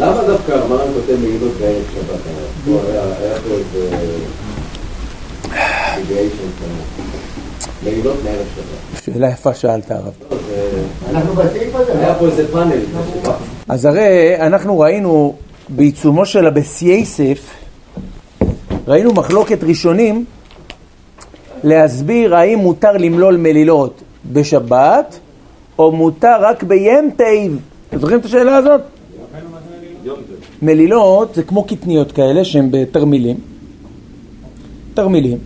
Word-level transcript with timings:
למה 0.00 0.22
דווקא 0.26 0.52
המרן 0.52 0.86
כותב 0.94 1.16
מעילות 1.22 1.52
בערב 1.60 1.82
שבת? 1.94 2.20
היה 2.90 3.02
היה 3.02 3.34
פה 3.34 3.54
איזה... 3.54 3.96
מעילות 7.84 8.16
מערב 8.24 8.46
שבת. 8.56 9.02
שאלה 9.04 9.28
יפה 9.28 9.54
שאלת 9.54 9.90
הרב. 9.90 10.04
לא, 10.30 10.36
זה- 10.48 10.82
אנחנו 11.10 11.32
בסעיף 11.34 11.74
הזה, 11.74 11.92
היה 11.98 12.08
לא? 12.12 12.18
פה 12.18 12.26
איזה 12.26 12.52
פאנל. 12.52 12.80
שבא- 13.22 13.32
אז 13.68 13.84
הרי 13.84 14.00
אנחנו 14.40 14.78
ראינו 14.78 15.34
בעיצומו 15.68 16.26
של 16.26 16.46
הבסייסף, 16.46 17.38
ראינו 18.88 19.12
מחלוקת 19.14 19.64
ראשונים 19.64 20.24
להסביר 21.64 22.34
האם 22.36 22.58
מותר 22.58 22.92
למלול 22.92 23.36
מלילות 23.36 24.00
בשבת 24.32 25.18
או 25.78 25.92
מותר 25.92 26.36
רק. 26.40 26.64
אתם 27.88 27.98
זוכרים 28.00 28.20
את 28.20 28.24
השאלה 28.24 28.56
הזאת? 28.56 28.80
מלילות 30.62 31.34
זה 31.34 31.42
כמו 31.42 31.64
קטניות 31.64 32.12
כאלה 32.12 32.44
שהן 32.44 32.68
בתרמילים, 32.70 33.36
תרמילים, 34.94 35.38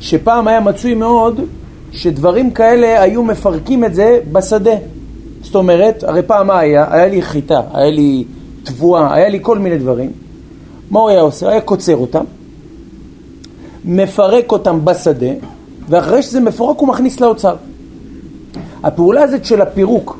שפעם 0.00 0.48
היה 0.48 0.60
מצוי 0.60 0.94
מאוד 0.94 1.40
שדברים 1.92 2.50
כאלה 2.50 3.02
היו 3.02 3.22
מפרקים 3.22 3.84
את 3.84 3.94
זה 3.94 4.20
בשדה. 4.32 4.74
זאת 5.42 5.54
אומרת, 5.54 6.04
הרי 6.04 6.22
פעם 6.22 6.46
מה 6.46 6.58
היה? 6.58 6.86
היה 6.90 7.06
לי 7.06 7.22
חיטה, 7.22 7.60
היה 7.72 7.90
לי 7.90 8.24
תבואה, 8.62 9.14
היה 9.14 9.28
לי 9.28 9.38
כל 9.42 9.58
מיני 9.58 9.78
דברים. 9.78 10.10
מה 10.90 11.00
הוא 11.00 11.10
היה 11.10 11.20
עושה? 11.20 11.48
היה 11.48 11.60
קוצר 11.60 11.96
אותם, 11.96 12.24
מפרק 13.84 14.52
אותם 14.52 14.84
בשדה, 14.84 15.32
ואחרי 15.88 16.22
שזה 16.22 16.40
מפורק 16.40 16.78
הוא 16.78 16.88
מכניס 16.88 17.20
לאוצר. 17.20 17.56
הפעולה 18.82 19.22
הזאת 19.22 19.44
של 19.44 19.60
הפירוק, 19.60 20.18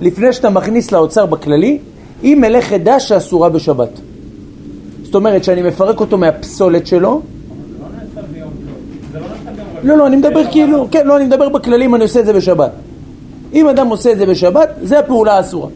לפני 0.00 0.32
שאתה 0.32 0.50
מכניס 0.50 0.92
לאוצר 0.92 1.26
בכללי, 1.26 1.78
היא 2.22 2.36
מלאכת 2.36 2.80
דש 2.80 3.08
שאסורה 3.08 3.48
בשבת. 3.48 4.00
זאת 5.02 5.14
אומרת 5.14 5.44
שאני 5.44 5.62
מפרק 5.62 6.00
אותו 6.00 6.18
מהפסולת 6.18 6.86
שלו, 6.86 7.20
לא, 9.82 9.96
לא, 9.96 10.06
אני 10.06 10.16
מדבר 10.16 10.50
כאילו, 10.50 10.88
כן, 10.90 11.06
לא, 11.06 11.16
אני 11.16 11.24
מדבר 11.24 11.48
בכללי 11.48 11.84
אם 11.84 11.94
אני 11.94 12.02
עושה 12.02 12.20
את 12.20 12.26
זה 12.26 12.32
בשבת. 12.32 12.70
אם 13.52 13.68
אדם 13.68 13.88
עושה 13.88 14.12
את 14.12 14.18
זה 14.18 14.26
בשבת, 14.26 14.68
זה 14.82 14.98
הפעולה 14.98 15.36
האסורה. 15.36 15.68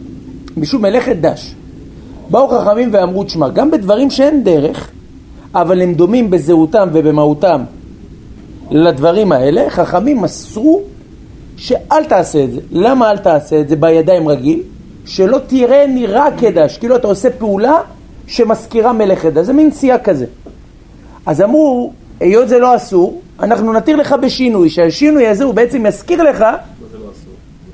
משום 0.57 0.83
מלאכת 0.83 1.17
דש. 1.17 1.55
באו 2.31 2.49
חכמים 2.49 2.89
ואמרו, 2.93 3.25
תשמע, 3.25 3.49
גם 3.49 3.71
בדברים 3.71 4.11
שאין 4.11 4.45
דרך, 4.45 4.91
אבל 5.55 5.83
הם 5.83 5.95
דומים 5.95 6.31
בזהותם 6.31 6.89
ובמהותם 6.93 7.65
לדברים 8.71 9.33
האלה, 9.33 9.71
חכמים 9.71 10.25
אסרו 10.25 10.83
שאל 11.57 12.05
תעשה 12.05 12.45
את 12.45 12.53
זה. 12.53 12.61
למה 12.73 13.11
אל 13.11 13.19
תעשה 13.19 13.61
את 13.61 13.69
זה 13.69 13.77
בידיים 13.77 14.29
רגיל? 14.29 14.63
שלא 15.07 15.39
תראה 15.47 15.87
נראה 15.87 16.27
כדש, 16.39 16.79
כאילו 16.79 16.97
אתה 16.97 17.07
עושה 17.07 17.31
פעולה 17.31 17.81
שמזכירה 18.27 18.93
מלאכת 18.93 19.33
דש, 19.33 19.47
זה 19.47 19.53
מין 19.53 19.71
סייג 19.71 20.01
כזה. 20.01 20.27
אז 21.27 21.43
אמרו, 21.43 21.93
היות 22.21 22.49
זה 22.49 22.59
לא 22.59 22.77
אסור, 22.77 23.23
אנחנו 23.41 23.73
נתיר 23.73 23.97
לך 23.97 24.15
בשינוי, 24.23 24.71
שהשינוי 24.71 25.27
הזה 25.27 25.45
הוא 25.45 25.55
בעצם 25.55 25.87
יזכיר 25.87 26.23
לך... 26.23 26.45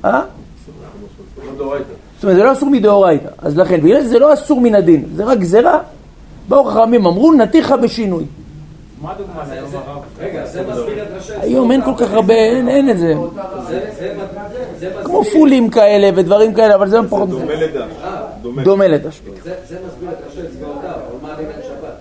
אה? 0.05 0.23
לא 1.47 1.59
דאורייתא. 1.59 1.93
זאת 2.15 2.25
אומרת, 2.25 2.37
זה 2.37 2.45
לא 2.45 2.53
אסור 2.53 2.71
מדאורייתא. 2.71 3.29
אז 3.39 3.59
לכן, 3.59 3.81
בגלל 3.81 4.03
שזה 4.03 4.19
לא 4.19 4.35
אסור 4.35 4.61
מן 4.61 4.75
הדין, 4.75 5.05
זה 5.15 5.25
רק 5.25 5.39
גזירה, 5.39 5.79
באו 6.49 6.65
חכמים 6.65 7.07
אמרו, 7.07 7.33
נתיר 7.33 7.65
לך 7.65 7.75
בשינוי. 7.83 8.25
מה 9.03 9.13
הדוגמה 9.13 9.43
להיום 9.49 9.71
הרב? 9.75 10.03
רגע, 10.21 10.47
זה 10.47 10.63
מסביר 10.63 11.03
את 11.03 11.09
ראשי 11.17 11.33
היום 11.41 11.73
אין 11.73 11.85
כל 11.85 11.93
כך 11.97 12.13
הרבה, 12.13 12.35
אין, 12.35 12.91
את 12.91 12.99
זה. 12.99 13.15
זה, 13.15 13.21
זה, 13.69 13.91
זה 13.99 14.13
מסביר, 14.13 14.20
כמו 15.11 15.25
פולים 15.25 15.71
כאלה 15.71 16.11
ודברים 16.17 16.55
כאלה, 16.55 16.75
אבל 16.75 16.89
זה 16.89 16.99
פחות... 17.11 17.29
דומה 17.29 17.55
לדש. 17.55 17.93
דומה. 18.43 18.63
דומה 18.63 18.89
לדש. 18.89 19.21
זה, 19.45 19.55
מסביר 19.87 20.11
את 20.11 20.17
ראשי 20.27 20.41
אצבעותיו, 20.49 20.91
אבל 20.91 21.17
מה 21.23 21.33
על 21.33 21.63
שבת? 21.63 21.95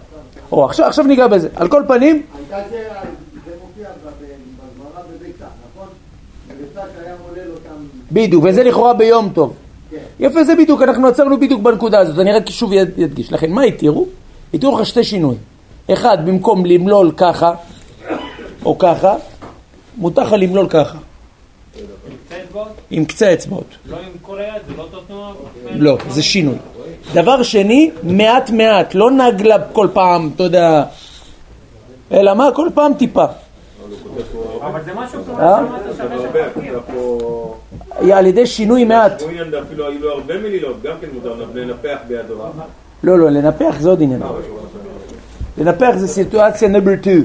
או, 0.52 0.66
עכשיו, 0.66 0.86
עכשיו 0.86 1.06
ניגע 1.06 1.28
בזה. 1.28 1.50
על 1.56 1.68
כל 1.68 1.84
פנים, 1.88 2.24
נכון? 5.76 5.88
בדיוק, 8.12 8.44
וזה 8.48 8.64
לכאורה 8.64 8.94
ביום 8.94 9.30
טוב. 9.34 9.54
כן. 9.92 9.98
יפה, 10.20 10.44
זה 10.44 10.56
בדיוק, 10.56 10.82
אנחנו 10.82 11.08
עצרנו 11.08 11.40
בדיוק 11.40 11.62
בנקודה 11.62 12.00
הזאת, 12.00 12.20
אני 12.20 12.34
רק 12.34 12.50
שוב 12.50 12.74
ידגיש. 12.74 13.32
לכן, 13.32 13.52
מה 13.52 13.62
התירו? 13.62 14.06
התירו 14.54 14.80
לך 14.80 14.86
שתי 14.86 15.04
שינויים. 15.04 15.40
אחד, 15.94 16.18
במקום 16.26 16.66
למלול 16.66 17.12
ככה, 17.18 17.54
או 18.66 18.78
ככה, 18.78 19.16
מותר 19.98 20.22
לך 20.22 20.34
למלול 20.34 20.68
ככה? 20.70 20.98
עם 22.92 23.06
קצה 23.06 23.28
האצבעות. 23.28 23.66
לא 23.90 23.98
עם 23.98 24.12
כל 24.22 24.40
היד? 24.40 24.62
זה 24.68 24.74
לא 24.78 24.84
אותו 24.84 25.00
תנועה? 25.08 25.32
לא, 25.72 25.98
זה 26.10 26.24
שינוי. 26.24 26.56
דבר 27.14 27.44
שני, 27.44 27.92
מעט 28.04 28.50
מעט, 28.50 28.96
לא 28.96 29.12
נגלה 29.12 29.58
כל 29.74 29.88
פעם, 29.94 30.30
אתה 30.36 30.44
יודע, 30.44 30.84
אלא 32.12 32.34
מה? 32.34 32.50
כל 32.56 32.70
פעם 32.74 32.94
טיפה. 32.94 33.26
אבל 34.62 34.84
זה 34.86 34.92
משהו 34.96 35.24
כמו 35.26 35.40
אה? 35.40 35.60
שאמרת. 35.98 36.36
היה 38.00 38.18
על 38.18 38.26
ידי 38.26 38.46
שינוי 38.46 38.84
מעט. 38.84 39.22
אפילו 39.62 39.88
היו 39.88 40.00
לו 40.00 40.12
הרבה 40.12 40.38
מלילות, 40.38 40.82
גם 40.84 40.96
כן 41.02 41.08
מותר 41.14 41.34
לנפח 41.54 41.98
בידו. 42.08 42.36
לא, 43.04 43.20
לא, 43.20 43.30
לנפח 43.30 43.76
זה 43.80 43.90
עוד 43.90 44.02
עניין. 44.02 44.22
לנפח 45.58 45.92
זה 45.96 46.08
סיטואציה 46.08 46.68
נאמבר 46.70 46.92
2. 47.02 47.24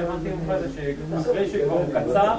שהבנתי 0.00 0.28
ממך 0.28 0.58
זה 0.60 0.68
שאחרי 1.24 1.48
שכבר 1.48 1.72
הוא 1.72 1.84
קצר 1.94 2.34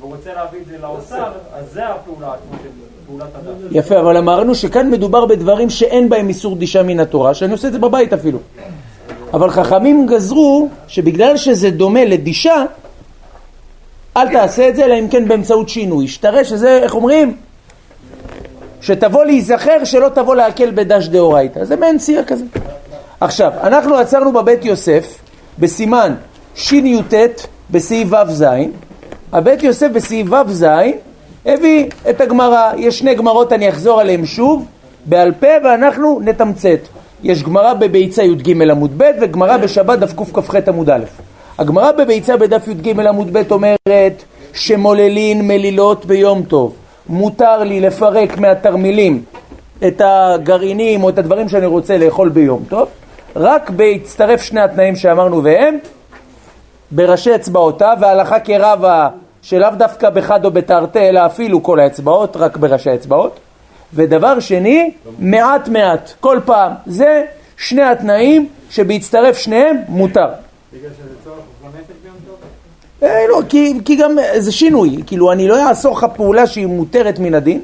והוא 0.00 0.14
רוצה 0.14 0.34
להביא 0.34 0.60
את 0.60 0.66
זה 0.66 0.78
לאוצר, 0.82 1.32
אז 1.54 1.64
זה 1.72 1.88
הפעולה 1.88 2.26
עצמה 2.26 2.56
של 2.62 2.68
פעולת 3.06 3.28
הדת. 3.34 3.54
יפה, 3.70 4.00
אבל 4.00 4.16
אמרנו 4.16 4.54
שכאן 4.54 4.90
מדובר 4.90 5.26
בדברים 5.26 5.70
שאין 5.70 6.08
בהם 6.08 6.28
איסור 6.28 6.56
דישה 6.56 6.82
מן 6.82 7.00
התורה, 7.00 7.34
שאני 7.34 7.52
עושה 7.52 7.68
את 7.68 7.72
זה 7.72 7.78
בבית 7.78 8.12
אפילו. 8.12 8.38
אבל 9.34 9.50
חכמים 9.50 10.06
גזרו 10.06 10.68
שבגלל 10.88 11.36
שזה 11.36 11.70
דומה 11.70 12.04
לדישה, 12.04 12.64
אל 14.16 14.32
תעשה 14.32 14.68
את 14.68 14.76
זה, 14.76 14.84
אלא 14.84 14.98
אם 14.98 15.08
כן 15.08 15.28
באמצעות 15.28 15.68
שינוי. 15.68 16.08
שתראה 16.08 16.44
שזה, 16.44 16.78
איך 16.82 16.94
אומרים? 16.94 17.36
שתבוא 18.80 19.24
להיזכר, 19.24 19.84
שלא 19.84 20.08
תבוא 20.08 20.36
להקל 20.36 20.70
בדש 20.70 21.08
דאורייתא. 21.08 21.64
זה 21.64 21.76
מעין 21.76 21.98
סייע 21.98 22.24
כזה. 22.24 22.44
עכשיו, 23.20 23.52
אנחנו 23.62 23.96
עצרנו 23.96 24.32
בבית 24.32 24.64
יוסף, 24.64 25.18
בסימן 25.58 26.14
שי"ט, 26.58 27.14
בסעיף 27.70 28.08
ו"ז. 28.12 28.44
הבית 29.32 29.62
יוסף 29.62 29.88
בסעיף 29.92 30.26
ו"ז 30.32 30.66
הביא 31.46 31.86
את 32.10 32.20
הגמרא. 32.20 32.72
יש 32.76 32.98
שני 32.98 33.14
גמרות, 33.14 33.52
אני 33.52 33.68
אחזור 33.68 34.00
עליהן 34.00 34.26
שוב, 34.26 34.66
בעל 35.04 35.32
פה, 35.32 35.46
ואנחנו 35.64 36.20
נתמצת. 36.24 36.78
יש 37.22 37.42
גמרא 37.42 37.74
בביצה 37.74 38.22
י"ג 38.22 38.62
עמוד 38.70 38.90
ב' 38.96 39.10
וגמרא 39.20 39.56
בשבת 39.56 39.98
דף 39.98 40.12
קכ"ח 40.12 40.54
עמוד 40.68 40.90
א'. 40.90 41.04
הגמרא 41.58 41.92
בביצה 41.92 42.36
בדף 42.36 42.68
י"ג 42.68 43.00
עמוד 43.00 43.32
ב' 43.32 43.52
אומרת 43.52 44.24
שמוללין 44.52 45.48
מלילות 45.48 46.06
ביום 46.06 46.42
טוב. 46.42 46.74
מותר 47.08 47.58
לי 47.58 47.80
לפרק 47.80 48.38
מהתרמילים 48.38 49.22
את 49.86 50.02
הגרעינים 50.04 51.04
או 51.04 51.08
את 51.08 51.18
הדברים 51.18 51.48
שאני 51.48 51.66
רוצה 51.66 51.98
לאכול 51.98 52.28
ביום 52.28 52.64
טוב, 52.68 52.88
רק 53.36 53.70
בהצטרף 53.70 54.42
שני 54.42 54.60
התנאים 54.60 54.96
שאמרנו 54.96 55.44
והם 55.44 55.78
בראשי 56.90 57.34
אצבעותיו, 57.34 57.96
והלכה 58.00 58.40
כרבה 58.40 59.08
שלאו 59.42 59.70
דווקא 59.78 60.10
בחד 60.10 60.44
או 60.44 60.50
בתרתי, 60.50 60.98
אלא 60.98 61.26
אפילו 61.26 61.62
כל 61.62 61.80
האצבעות, 61.80 62.36
רק 62.36 62.56
בראשי 62.56 62.90
האצבעות. 62.90 63.40
ודבר 63.94 64.40
שני, 64.40 64.90
מעט 65.18 65.68
מעט, 65.68 66.12
כל 66.20 66.40
פעם. 66.44 66.72
זה 66.86 67.24
שני 67.56 67.82
התנאים 67.82 68.48
שבהצטרף 68.70 69.36
שניהם 69.36 69.76
מותר. 69.88 70.28
בגלל 70.72 70.90
שזה 70.98 71.14
צורך 71.24 71.36
לנפש 71.64 71.94
ביום 72.02 72.16
טוב? 72.26 72.36
אה, 73.02 73.26
לא, 73.28 73.40
כי, 73.48 73.74
כי 73.84 73.96
גם 73.96 74.16
זה 74.38 74.52
שינוי, 74.52 75.02
כאילו 75.06 75.32
אני 75.32 75.48
לא 75.48 75.68
אעשור 75.68 75.96
לך 75.98 76.06
פעולה 76.16 76.46
שהיא 76.46 76.66
מותרת 76.66 77.18
מן 77.18 77.34
הדין, 77.34 77.62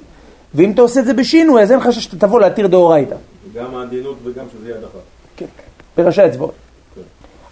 ואם 0.54 0.70
אתה 0.70 0.82
עושה 0.82 1.00
את 1.00 1.04
זה 1.04 1.14
בשינוי, 1.14 1.62
אז 1.62 1.72
אין 1.72 1.80
חשש 1.80 2.04
שאתה 2.04 2.16
תבוא 2.26 2.40
להתיר 2.40 2.66
דאורייתא. 2.66 3.16
גם 3.54 3.74
העדינות 3.74 4.16
וגם 4.24 4.44
שזה 4.52 4.70
יד 4.70 4.76
אחת. 4.76 5.00
כן, 5.36 5.46
בראשי 5.96 6.22
האצבעות. 6.22 6.54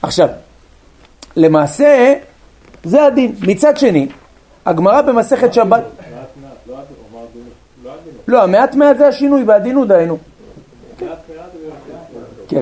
עכשיו, 0.02 0.28
למעשה, 1.36 2.14
זה 2.84 3.04
הדין. 3.04 3.34
מצד 3.46 3.78
שני, 3.78 4.08
הגמרא 4.66 5.02
במסכת 5.02 5.54
שבת... 5.54 5.82
לא, 8.28 8.42
המעט 8.42 8.74
מעט 8.74 8.98
זה 8.98 9.08
השינוי, 9.08 9.44
בעדינות 9.44 9.88
דהיינו. 9.88 10.18
כן, 12.48 12.60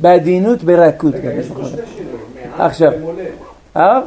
בעדינות 0.00 0.62
ברכות. 0.62 1.14
עכשיו, 2.58 2.92
אה? 3.76 4.00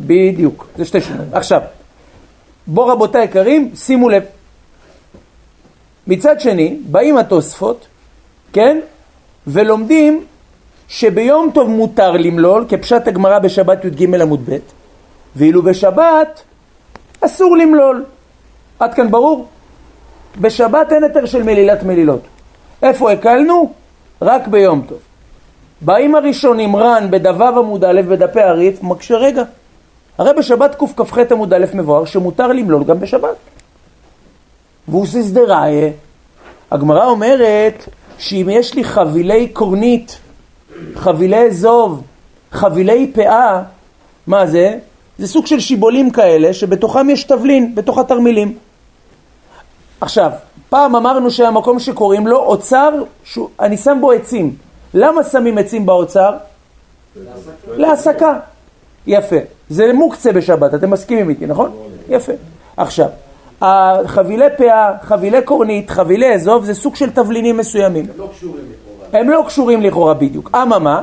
בדיוק, 0.00 0.66
זה 0.76 0.84
שתי 0.84 1.00
שינויים. 1.00 1.30
עכשיו, 1.32 1.60
בואו 2.66 2.88
רבותיי 2.88 3.20
היקרים, 3.20 3.70
שימו 3.74 4.08
לב. 4.08 4.22
מצד 6.06 6.40
שני, 6.40 6.78
באים 6.90 7.16
התוספות, 7.16 7.86
כן? 8.52 8.80
ולומדים 9.46 10.24
שביום 10.88 11.50
טוב 11.54 11.68
מותר 11.68 12.12
למלול, 12.12 12.66
כפשט 12.68 13.08
הגמרא 13.08 13.38
בשבת 13.38 13.84
י"ג 13.84 14.14
עמוד 14.20 14.50
ב', 14.50 14.56
ואילו 15.36 15.62
בשבת 15.62 16.42
אסור 17.20 17.56
למלול. 17.56 18.04
עד 18.78 18.94
כאן 18.94 19.10
ברור? 19.10 19.46
בשבת 20.40 20.92
אין 20.92 21.04
היתר 21.04 21.26
של 21.26 21.42
מלילת 21.42 21.82
מלילות. 21.82 22.20
איפה 22.82 23.12
הקלנו? 23.12 23.72
רק 24.22 24.48
ביום 24.48 24.82
טוב. 24.88 24.98
באים 25.80 26.14
הראשונים 26.14 26.76
רן 26.76 27.10
בדו 27.10 27.44
עמוד 27.44 27.84
א' 27.84 28.02
בדפי 28.08 28.40
הריף, 28.40 28.82
מקשה 28.82 29.14
רגע. 29.14 29.42
הרי 30.18 30.30
בשבת 30.38 30.74
קכ"ח 30.74 31.18
עמוד 31.30 31.54
א' 31.54 31.64
מבואר 31.74 32.04
שמותר 32.04 32.46
למלול 32.46 32.84
גם 32.84 33.00
בשבת. 33.00 33.36
והוא 34.88 35.06
סיסדראיה. 35.06 35.90
הגמרא 36.70 37.06
אומרת 37.06 37.88
שאם 38.18 38.48
יש 38.50 38.74
לי 38.74 38.84
חבילי 38.84 39.48
קורנית, 39.48 40.18
חבילי 40.94 41.46
אזוב, 41.46 42.02
חבילי 42.52 43.12
פאה, 43.14 43.62
מה 44.26 44.46
זה? 44.46 44.78
זה 45.18 45.28
סוג 45.28 45.46
של 45.46 45.60
שיבולים 45.60 46.10
כאלה 46.10 46.54
שבתוכם 46.54 47.10
יש 47.10 47.24
תבלין, 47.24 47.74
בתוך 47.74 47.98
התרמילים. 47.98 48.58
עכשיו, 50.00 50.30
פעם 50.68 50.96
אמרנו 50.96 51.30
שהמקום 51.30 51.78
שקוראים 51.78 52.26
לו 52.26 52.36
אוצר, 52.36 52.90
שהוא, 53.24 53.48
אני 53.60 53.76
שם 53.76 53.98
בו 54.00 54.12
עצים. 54.12 54.56
למה 54.94 55.24
שמים 55.24 55.58
עצים 55.58 55.86
באוצר? 55.86 56.36
להסקה. 57.66 58.38
יפה. 59.06 59.36
זה 59.68 59.92
מוקצה 59.92 60.32
בשבת, 60.32 60.74
אתם 60.74 60.90
מסכימים 60.90 61.30
איתי, 61.30 61.46
נכון? 61.46 61.70
יפה. 62.08 62.32
עכשיו, 62.76 63.08
חבילי 64.06 64.44
פאה, 64.58 64.92
חבילי 65.02 65.42
קורנית, 65.42 65.90
חבילי 65.90 66.34
אזוב, 66.34 66.64
זה 66.64 66.74
סוג 66.74 66.96
של 66.96 67.10
תבלינים 67.10 67.56
מסוימים. 67.56 68.06
הם 68.14 68.18
לא 68.18 68.28
קשורים. 68.36 68.83
הם 69.14 69.30
לא 69.30 69.44
קשורים 69.46 69.82
לכאורה 69.82 70.14
בדיוק. 70.14 70.50
אממה, 70.54 71.02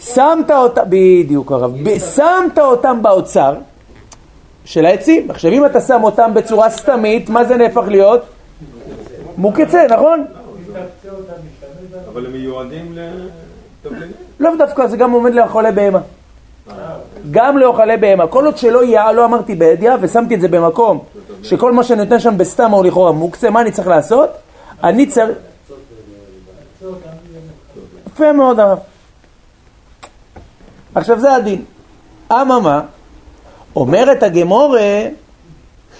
שמת 0.00 0.50
אותם, 0.50 0.82
בדיוק 0.88 1.52
הרב, 1.52 1.72
שמת 2.14 2.58
אותם 2.58 3.02
באוצר 3.02 3.54
של 4.64 4.86
העצים. 4.86 5.30
עכשיו 5.30 5.52
אם 5.52 5.66
אתה 5.66 5.80
שם 5.80 6.04
אותם 6.04 6.30
בצורה 6.34 6.70
סתמית, 6.70 7.30
מה 7.30 7.44
זה 7.44 7.56
נהפך 7.56 7.84
להיות? 7.88 8.20
מוקצה, 9.36 9.86
נכון? 9.90 10.24
אבל 12.12 12.26
הם 12.26 12.32
מיועדים 12.32 12.98
לתבלינים. 13.84 14.12
לאו 14.40 14.50
דווקא, 14.58 14.86
זה 14.86 14.96
גם 14.96 15.10
עומד 15.10 15.34
לאכולי 15.34 15.72
בהמה. 15.72 16.00
גם 17.30 17.58
לאוכלי 17.58 17.96
בהמה. 17.96 18.26
כל 18.26 18.46
עוד 18.46 18.56
שלא 18.56 18.84
יהיה, 18.84 19.12
לא 19.12 19.24
אמרתי 19.24 19.54
בידיעה, 19.54 19.96
ושמתי 20.00 20.34
את 20.34 20.40
זה 20.40 20.48
במקום 20.48 20.98
שכל 21.42 21.72
מה 21.72 21.84
שאני 21.84 22.04
נותן 22.04 22.20
שם 22.20 22.38
בסתם 22.38 22.72
או 22.72 22.82
לכאורה 22.82 23.12
מוקצה, 23.12 23.50
מה 23.50 23.60
אני 23.60 23.70
צריך 23.70 23.88
לעשות? 23.88 24.30
אני 24.84 25.06
צריך... 25.06 25.38
יפה 28.06 28.32
מאוד 28.32 28.60
הרב. 28.60 28.78
עכשיו 30.94 31.20
זה 31.20 31.34
הדין. 31.34 31.64
אממה, 32.32 32.80
אומרת 33.76 34.22
הגמורה 34.22 35.06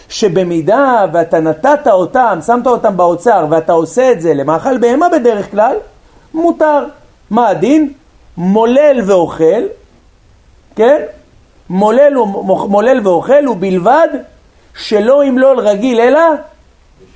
שבמידה 0.08 1.04
ואתה 1.12 1.40
נתת 1.40 1.86
אותם, 1.86 2.38
שמת 2.46 2.66
אותם 2.66 2.96
באוצר 2.96 3.46
ואתה 3.50 3.72
עושה 3.72 4.12
את 4.12 4.20
זה 4.20 4.34
למאכל 4.34 4.78
בהמה 4.78 5.08
בדרך 5.08 5.50
כלל, 5.50 5.76
מותר. 6.34 6.84
מה 7.31 7.48
הדין? 7.48 7.92
מולל 8.36 9.00
ואוכל, 9.06 9.62
כן? 10.76 11.02
מולל, 11.70 12.14
מולל 12.69 13.00
ואוכל 13.06 13.48
ובלבד 13.48 14.08
שלא 14.76 15.24
ימלול 15.24 15.58
רגיל 15.60 16.00
אלא 16.00 16.20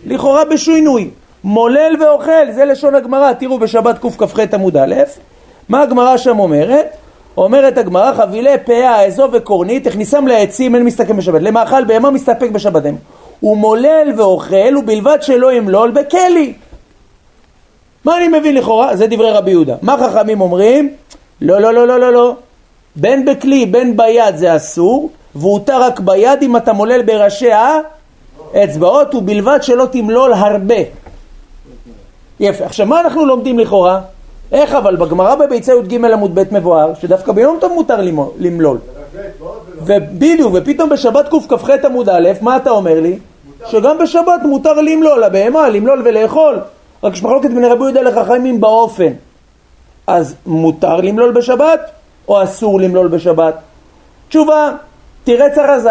לכאורה 0.05 0.45
בשינוי. 0.45 1.11
מולל 1.45 1.97
ואוכל, 2.01 2.51
זה 2.51 2.65
לשון 2.65 2.95
הגמרא, 2.95 3.33
תראו 3.33 3.59
בשבת 3.59 3.99
קכ"ח 3.99 4.39
עמוד 4.55 4.77
א', 4.77 4.95
מה 5.69 5.83
הגמרא 5.83 6.17
שם 6.17 6.39
אומרת? 6.39 6.97
אומרת 7.37 7.79
הגמרא, 7.79 8.13
חבילי 8.13 8.59
פאה, 8.65 9.07
אזוב 9.07 9.31
וקורנית, 9.33 9.87
הכניסם 9.87 10.27
לעצים, 10.27 10.75
אין 10.75 10.85
מסתכם 10.85 11.17
בשבת. 11.17 11.43
למאכל 11.43 11.85
בהמה 11.85 12.11
מסתפק 12.11 12.51
בשבת. 12.51 12.83
הוא 13.41 13.57
מולל 13.57 14.13
ואוכל, 14.17 14.77
ובלבד 14.77 15.19
שלא 15.21 15.53
ימלול 15.53 15.91
בכלי. 15.91 16.53
מה 18.05 18.17
אני 18.17 18.29
מבין 18.29 18.55
לכאורה? 18.55 18.97
זה 18.97 19.07
דברי 19.07 19.31
רבי 19.31 19.51
יהודה. 19.51 19.75
מה 19.83 19.97
חכמים 19.99 20.41
אומרים? 20.41 20.91
לא, 21.41 21.59
לא, 21.59 21.75
לא, 21.75 21.87
לא, 21.87 22.01
לא, 22.01 22.13
לא. 22.13 22.37
בין 22.97 23.25
בכלי, 23.25 23.67
בין 23.67 23.97
ביד 23.97 24.37
זה 24.37 24.57
אסור, 24.57 25.11
והותר 25.35 25.83
רק 25.83 26.01
ביד 26.01 26.43
אם 26.43 26.57
אתה 26.57 26.73
מולל 26.73 27.03
בראשי 27.03 27.51
האצבעות, 28.55 29.15
ובלבד 29.15 29.59
שלא 29.63 29.87
תמלול 29.93 30.33
הרבה. 30.33 31.02
יפה. 32.43 32.65
עכשיו, 32.65 32.87
מה 32.87 33.01
אנחנו 33.01 33.27
לומדים 33.27 33.59
לכאורה? 33.59 34.01
איך 34.53 34.75
אבל 34.75 34.97
בגמרא 34.97 35.35
בביצה 35.35 35.73
י"ג 35.73 36.05
עמוד 36.05 36.35
ב' 36.35 36.55
מבואר, 36.55 36.95
שדווקא 37.01 37.33
ביום 37.33 37.59
טוב 37.61 37.73
מותר 37.73 38.01
למלול. 38.39 38.79
ובדיוק, 39.85 40.53
ופתאום 40.55 40.91
בשבת 40.91 41.29
קכ"ח 41.29 41.71
עמוד 41.85 42.09
א', 42.09 42.31
מה 42.41 42.57
אתה 42.57 42.71
אומר 42.71 43.01
לי? 43.01 43.19
שגם 43.67 43.99
בשבת 43.99 44.41
מותר 44.45 44.73
למלול, 44.73 45.25
הבהמה, 45.25 45.69
למלול 45.69 46.03
ולאכול. 46.05 46.61
רק 47.03 47.13
יש 47.13 47.23
מחלוקת 47.23 47.51
בין 47.51 47.65
רבי 47.65 47.85
יהודה 47.85 48.03
לחכמים 48.03 48.61
באופן. 48.61 49.13
אז 50.07 50.35
מותר 50.47 50.97
למלול 50.97 51.33
בשבת, 51.33 51.81
או 52.29 52.43
אסור 52.43 52.81
למלול 52.81 53.09
בשבת? 53.09 53.55
תשובה, 54.29 54.71
תרץ 55.25 55.59
הרזה. 55.59 55.91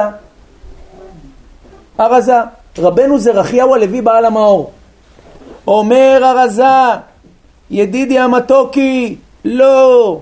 הרזה. 1.97 2.37
רבנו 2.79 3.19
זרחיהו 3.19 3.75
הלוי 3.75 4.01
בעל 4.01 4.25
המאור. 4.25 4.71
אומר 5.67 6.21
הרזה, 6.23 6.63
ידידי 7.71 8.19
המתוקי, 8.19 9.15
לא. 9.45 10.19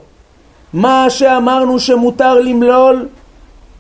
מה 0.73 1.09
שאמרנו 1.09 1.79
שמותר 1.79 2.33
למלול 2.33 3.07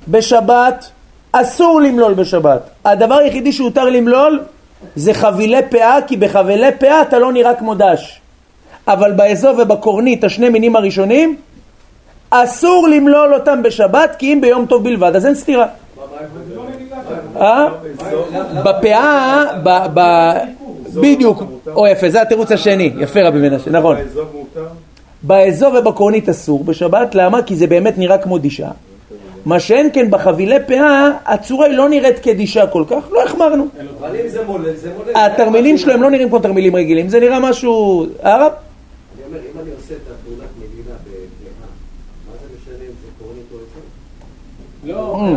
בשבת, 0.07 0.89
אסור 1.31 1.81
למלול 1.81 2.13
בשבת. 2.13 2.69
הדבר 2.85 3.15
היחידי 3.15 3.51
שהותר 3.51 3.89
למלול 3.89 4.39
זה 4.95 5.13
חבילי 5.13 5.61
פאה, 5.69 5.97
כי 6.07 6.17
בחבילי 6.17 6.71
פאה 6.79 7.01
אתה 7.01 7.19
לא 7.19 7.31
נראה 7.31 7.55
כמו 7.55 7.75
דש. 7.75 8.21
אבל 8.87 9.11
באזוב 9.11 9.59
ובקורנית, 9.59 10.23
השני 10.23 10.49
מינים 10.49 10.75
הראשונים, 10.75 11.37
אסור 12.29 12.87
למלול 12.87 13.33
אותם 13.33 13.63
בשבת, 13.63 14.15
כי 14.19 14.33
אם 14.33 14.41
ביום 14.41 14.65
טוב 14.65 14.83
בלבד, 14.83 15.15
אז 15.15 15.25
אין 15.25 15.35
סתירה. 15.35 15.65
אה? 17.37 17.67
בפאה, 18.63 19.45
בדיוק, 21.01 21.43
או 21.75 21.87
יפה, 21.87 22.09
זה 22.09 22.21
התירוץ 22.21 22.51
השני, 22.51 22.91
יפה 22.99 23.19
רבי 23.23 23.37
מנשה, 23.37 23.71
נכון. 23.71 23.95
באזוב 25.23 25.73
ובקורנית 25.75 26.29
אסור 26.29 26.63
בשבת, 26.63 27.15
למה? 27.15 27.43
כי 27.43 27.55
זה 27.55 27.67
באמת 27.67 27.97
נראה 27.97 28.17
כמו 28.17 28.37
דישה. 28.37 28.69
מה 29.45 29.59
שאין 29.59 29.89
כן 29.93 30.11
בחבילי 30.11 30.55
פאה, 30.67 31.11
הצורה 31.25 31.65
היא 31.65 31.77
לא 31.77 31.89
נראית 31.89 32.19
כדישה 32.19 32.67
כל 32.67 32.83
כך, 32.87 33.11
לא 33.11 33.23
החמרנו. 33.23 33.67
אבל 33.99 34.15
אם 34.15 34.27
זה 34.27 34.45
מולל, 34.45 34.75
זה 34.75 34.91
מולל. 34.97 35.11
התרמילים 35.15 35.77
שלו 35.77 35.93
הם 35.93 36.01
לא 36.01 36.09
נראים 36.09 36.29
כמו 36.29 36.39
תרמילים 36.39 36.75
רגילים, 36.75 37.09
זה 37.09 37.19
נראה 37.19 37.39
משהו... 37.39 38.05
הרב? 38.23 38.51
אני 38.51 39.23
אומר, 39.27 39.37
אם 39.37 39.59
אני 39.61 39.69
עושה 39.75 39.93
את 39.93 40.11
הפעולת 40.11 40.49
מדינה 40.57 40.95
בבהמה, 41.03 41.67
מה 42.27 42.33
זה 42.41 42.47
משנה 42.55 42.85
אם 42.85 42.93
זה 43.01 43.07
קורנית 43.19 43.45
או 43.53 43.57
אזור? 43.57 45.35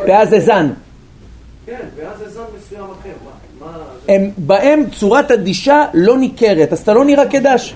לא, 0.00 0.06
פאה 0.06 0.26
זה 0.26 0.40
זן. 0.40 0.70
כן, 1.66 1.84
ואז 1.96 2.18
זה 2.18 2.28
זן 2.28 2.42
מסוים 2.58 2.84
אחר. 3.00 3.10
הם, 4.08 4.30
בהם 4.38 4.84
צורת 4.90 5.30
הדישה 5.30 5.84
לא 5.94 6.18
ניכרת, 6.18 6.72
אז 6.72 6.78
אתה 6.78 6.94
לא 6.94 7.04
נראה 7.04 7.26
כדש. 7.26 7.74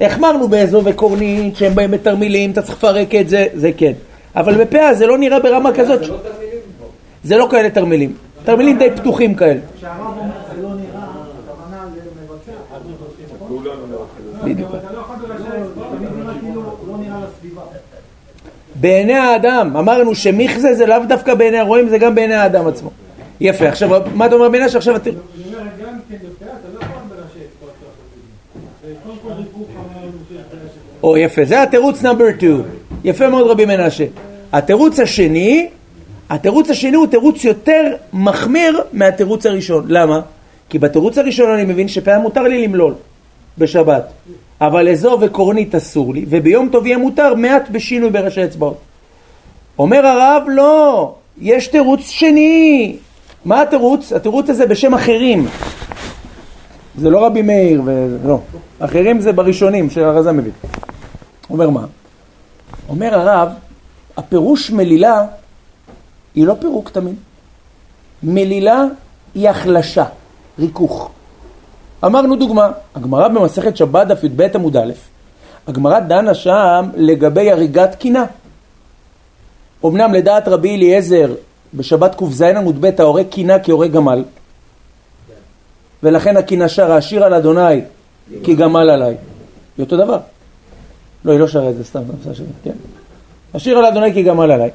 החמרנו 0.00 0.48
באזוב 0.48 0.84
וקורנית, 0.86 1.56
שהם 1.56 1.74
באים 1.74 1.90
בתרמילים, 1.90 2.50
אתה 2.50 2.62
צריך 2.62 2.78
לפרק 2.78 3.14
את 3.14 3.28
זה, 3.28 3.46
זה 3.54 3.70
כן. 3.76 3.92
אבל 4.36 4.64
בפאה 4.64 4.94
זה 4.94 5.06
לא 5.06 5.18
נראה 5.18 5.40
ברמה 5.40 5.72
כזאת. 5.72 6.04
זה 6.04 6.08
לא 6.08 6.16
תלמידים 6.16 6.60
פה. 6.78 6.86
זה 7.24 7.36
לא 7.36 7.48
כאלה 7.50 7.70
תרמילים. 7.70 8.14
תרמילים 8.44 8.78
די 8.78 8.88
פתוחים 8.96 9.34
כאלה. 9.34 9.60
כשהרב 9.78 10.00
אומר 10.00 10.32
זה 10.56 10.62
לא 10.62 10.68
נראה, 10.68 11.04
הכוונה. 11.52 11.84
כולנו 13.48 13.86
בדיוק. 14.44 14.70
אתה 14.70 14.92
לא 14.92 15.02
כאילו 16.40 16.62
לא 16.88 16.96
נראה 16.98 17.16
לסביבה. 17.20 17.62
בעיני 18.74 19.14
האדם, 19.14 19.76
אמרנו 19.76 20.14
שמכזה 20.14 20.74
זה 20.74 20.86
לאו 20.86 20.98
דווקא 21.08 21.34
בעיני 21.34 21.58
הרועים, 21.58 21.88
זה 21.88 21.98
גם 21.98 22.14
בעיני 22.14 22.34
האדם 22.34 22.66
עצמו. 22.66 22.90
יפה, 23.40 23.68
עכשיו, 23.68 24.02
מה 24.14 24.26
אתה 24.26 24.34
אומר 24.34 24.48
בעיני 24.48 24.68
שעכשיו 24.68 24.96
אתה... 24.96 25.10
אני 25.10 25.18
אומר, 25.46 25.58
גם 25.58 25.98
כן 26.10 26.16
אתה 26.36 26.46
לא 26.74 26.80
יכול 26.80 26.96
בראשי 27.08 27.38
אצבעות 27.46 27.72
לעשות 27.82 27.94
את 28.84 28.88
זה. 28.88 28.94
קודם 29.04 29.16
כל 29.22 29.28
ריכוך 29.28 29.68
אמרנו 29.76 30.12
שיש 30.28 30.36
בראשי 30.36 30.66
אצבעות. 30.66 31.02
או 31.02 31.16
יפה, 31.16 31.44
זה 31.44 31.62
התירוץ 31.62 32.02
נאמבר 32.02 32.24
2. 32.36 32.62
יפה 33.04 33.28
מאוד 33.28 33.50
רבי 33.50 33.64
מנשה. 33.64 34.04
התירוץ 34.52 35.00
השני, 35.00 35.68
התירוץ 36.30 36.70
השני 36.70 36.96
הוא 36.96 37.06
תירוץ 37.06 37.44
יותר 37.44 37.82
מחמיר 38.12 38.80
מהתירוץ 38.92 39.46
הראשון. 39.46 39.84
למה? 39.88 40.20
כי 40.68 40.78
בתירוץ 40.78 41.18
הראשון 41.18 41.50
אני 41.50 41.64
מבין 41.64 41.88
שפעם 41.88 42.22
מותר 42.22 42.42
לי 42.42 42.64
למלול 42.66 42.94
בשבת, 43.58 44.12
אבל 44.60 44.88
אזור 44.88 45.18
וקורנית 45.20 45.74
אסור 45.74 46.14
לי, 46.14 46.24
וביום 46.28 46.68
טוב 46.72 46.86
יהיה 46.86 46.98
מותר 46.98 47.34
מעט 47.34 47.70
בשינוי 47.70 48.10
בראשי 48.10 48.44
אצבעות. 48.44 48.78
אומר 49.78 50.06
הרב, 50.06 50.42
לא, 50.48 51.14
יש 51.40 51.66
תירוץ 51.66 52.08
שני. 52.08 52.96
מה 53.44 53.62
התירוץ? 53.62 54.12
התירוץ 54.12 54.50
הזה 54.50 54.66
בשם 54.66 54.94
אחרים. 54.94 55.48
זה 56.98 57.10
לא 57.10 57.26
רבי 57.26 57.42
מאיר, 57.42 57.82
ולא. 57.84 58.38
אחרים 58.78 59.20
זה 59.20 59.32
בראשונים 59.32 59.90
שהרזה 59.90 60.32
מביא. 60.32 60.52
אומר 61.50 61.70
מה? 61.70 61.84
אומר 62.88 63.14
הרב, 63.14 63.48
הפירוש 64.16 64.70
מלילה 64.70 65.26
היא 66.34 66.46
לא 66.46 66.54
פירוק 66.60 66.90
תמיד. 66.90 67.14
מלילה 68.22 68.84
היא 69.34 69.48
החלשה, 69.48 70.04
ריכוך. 70.58 71.10
אמרנו 72.04 72.36
דוגמה, 72.36 72.70
הגמרא 72.94 73.28
במסכת 73.28 73.76
שבת 73.76 74.06
דף 74.06 74.24
י"ב 74.24 74.42
עמוד 74.54 74.76
א', 74.76 74.92
הגמרא 75.66 76.00
דנה 76.00 76.34
שם 76.34 76.88
לגבי 76.96 77.50
הריגת 77.50 77.94
קינה. 77.94 78.24
אמנם 79.84 80.14
לדעת 80.14 80.48
רבי 80.48 80.76
אליעזר 80.76 81.34
בשבת 81.74 82.14
ק"ז 82.14 82.42
עמוד 82.42 82.80
ב' 82.80 83.00
ההורג 83.00 83.26
קינה 83.26 83.58
כהורג 83.58 83.92
גמל 83.92 84.24
ולכן 86.02 86.36
הקינה 86.36 86.68
שרה 86.68 86.96
השיר 86.96 87.24
על 87.24 87.34
אדוני 87.34 87.80
כי 88.42 88.54
גמל 88.54 88.90
עליי. 88.90 89.16
היא 89.76 89.84
אותו 89.84 89.96
דבר. 89.96 90.18
לא, 91.24 91.32
היא 91.32 91.40
לא 91.40 91.48
שרה 91.48 91.70
את 91.70 91.76
זה 91.76 91.84
סתם, 91.84 92.00
כן. 92.64 92.70
השיר 93.54 93.78
על 93.78 93.84
אדוני 93.84 94.12
כי 94.12 94.22
גמל 94.22 94.50
עליי. 94.50 94.70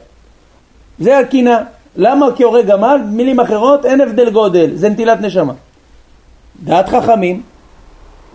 זה 0.99 1.17
הקינה. 1.17 1.63
למה 1.95 2.25
כהורג 2.35 2.65
גמל? 2.65 3.01
מילים 3.11 3.39
אחרות, 3.39 3.85
אין 3.85 4.01
הבדל 4.01 4.29
גודל, 4.29 4.75
זה 4.75 4.89
נטילת 4.89 5.21
נשמה. 5.21 5.53
דעת 6.63 6.89
חכמים, 6.89 7.41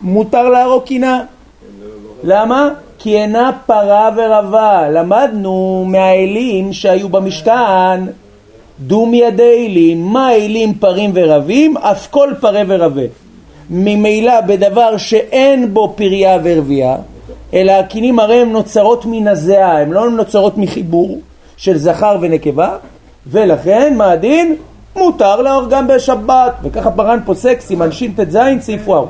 מותר 0.00 0.48
להרוג 0.48 0.84
קינה. 0.84 1.24
למה? 2.24 2.68
כי 2.98 3.16
אינה 3.16 3.50
פרה 3.66 4.10
ורבה. 4.16 4.88
למדנו 4.88 5.84
מהאלים 5.88 6.72
שהיו 6.72 7.08
במשכן, 7.08 8.00
דום 8.80 9.14
ידי 9.14 9.66
אלים, 9.66 10.06
מה 10.06 10.34
אלים 10.34 10.74
פרים 10.74 11.10
ורבים? 11.14 11.76
אף 11.76 12.08
כל 12.10 12.32
פרה 12.40 12.62
ורבה. 12.66 13.02
ממילא 13.70 14.40
בדבר 14.40 14.96
שאין 14.96 15.74
בו 15.74 15.92
פריה 15.96 16.38
ורבייה, 16.44 16.96
אלא 17.54 17.72
הקינים 17.72 18.18
הרי 18.18 18.36
הן 18.36 18.48
נוצרות 18.48 19.06
מן 19.06 19.28
הזיעה, 19.28 19.80
הן 19.80 19.90
לא 19.90 20.10
נוצרות 20.10 20.58
מחיבור 20.58 21.20
של 21.56 21.78
זכר 21.78 22.16
ונקבה, 22.20 22.76
ולכן 23.26 23.94
מה 23.96 24.10
הדין? 24.10 24.56
מותר 24.96 25.42
להורגם 25.42 25.86
בשבת, 25.86 26.52
וככה 26.62 26.90
פרן 26.90 27.18
פוסק 27.24 27.60
סימן 27.60 27.92
שט"ז 27.92 28.38
סעיף 28.60 28.88
וואו. 28.88 29.06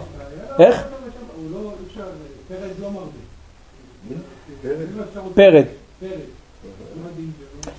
איך? 0.59 0.85
פרד. 5.35 5.65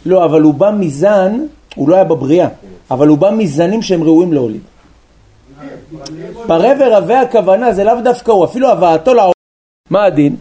לא, 0.06 0.26
אבל 0.26 0.42
הוא 0.42 0.54
בא 0.54 0.72
מזן, 0.72 1.46
הוא 1.76 1.90
לא 1.90 1.96
היה 1.96 2.04
בבריאה, 2.04 2.48
אבל 2.92 3.08
הוא 3.08 3.18
בא 3.18 3.32
מזנים 3.32 3.82
שהם 3.82 4.04
ראויים 4.04 4.34
להוליד. 4.34 4.62
פרה 6.48 6.70
ורבה 6.80 7.22
הכוונה 7.22 7.74
זה 7.74 7.84
לאו 7.84 8.02
דווקא 8.04 8.32
הוא, 8.32 8.46
אפילו 8.46 8.70
הבאתו 8.70 9.14
לעולם. 9.14 9.32
מה 9.90 10.04
הדין? 10.04 10.36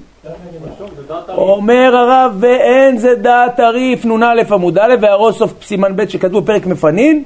אומר 1.28 1.96
הרב 1.96 2.36
ואין 2.40 2.98
זה 2.98 3.14
דעת 3.14 3.56
תריף 3.56 4.04
נ"א 4.04 4.42
עמוד 4.50 4.78
א' 4.78 4.94
והראש 5.00 5.38
סוף 5.38 5.64
סימן 5.64 5.96
ב' 5.96 6.08
שכתבו 6.08 6.42
פרק 6.42 6.66
מפנין 6.66 7.22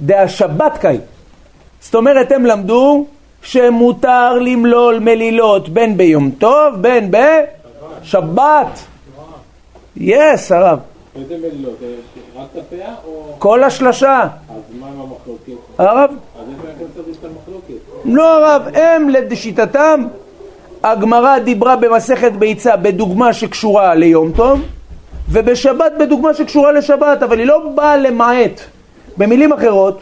דהשבת 0.00 0.78
קאי. 0.80 0.98
זאת 1.80 1.94
אומרת 1.94 2.32
הם 2.32 2.46
למדו 2.46 3.06
שמותר 3.42 4.38
למלול 4.38 4.98
מלילות 4.98 5.68
בין 5.68 5.96
ביום 5.96 6.30
טוב 6.30 6.74
בין 6.80 7.10
בשבת. 8.02 8.80
יס 9.96 10.52
הרב. 10.52 10.78
איזה 11.18 11.36
מלילות? 11.38 11.78
רק 12.36 12.46
את 12.52 12.58
הפאה 12.58 12.94
או... 13.06 13.34
כל 13.38 13.64
השלושה. 13.64 14.20
אז 14.22 14.56
מה 14.80 14.86
עם 14.86 15.00
המחלוקת? 15.00 15.78
הרב? 15.78 16.10
אז 16.10 16.48
איפה 16.50 16.68
אנחנו 16.68 16.84
מדברים 16.84 17.14
את 17.20 17.24
המחלוקת? 17.24 18.04
לא 18.04 18.36
הרב, 18.36 18.62
הם 18.74 19.08
לשיטתם 19.08 20.04
הגמרא 20.82 21.38
דיברה 21.38 21.76
במסכת 21.76 22.32
ביצה 22.32 22.76
בדוגמה 22.76 23.32
שקשורה 23.32 23.94
ליום 23.94 24.32
טוב 24.32 24.60
ובשבת 25.30 25.92
בדוגמה 26.00 26.34
שקשורה 26.34 26.72
לשבת, 26.72 27.22
אבל 27.22 27.38
היא 27.38 27.46
לא 27.46 27.68
באה 27.74 27.96
למעט. 27.96 28.60
במילים 29.16 29.52
אחרות, 29.52 30.00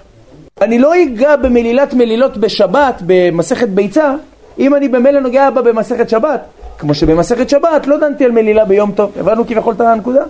אני 0.60 0.78
לא 0.78 1.02
אגע 1.02 1.36
במלילת 1.36 1.94
מלילות 1.94 2.36
בשבת 2.36 3.02
במסכת 3.06 3.68
ביצה 3.68 4.14
אם 4.58 4.74
אני 4.74 4.88
במילא 4.88 5.20
נוגע 5.20 5.50
בה 5.50 5.62
במסכת 5.62 6.08
שבת. 6.08 6.40
כמו 6.78 6.94
שבמסכת 6.94 7.50
שבת 7.50 7.86
לא 7.86 7.96
דנתי 7.96 8.24
על 8.24 8.30
מלילה 8.30 8.64
ביום 8.64 8.92
טוב. 8.92 9.12
הבנו 9.20 9.46
כביכול 9.46 9.74
את 9.74 9.80
הנקודה? 9.80 10.22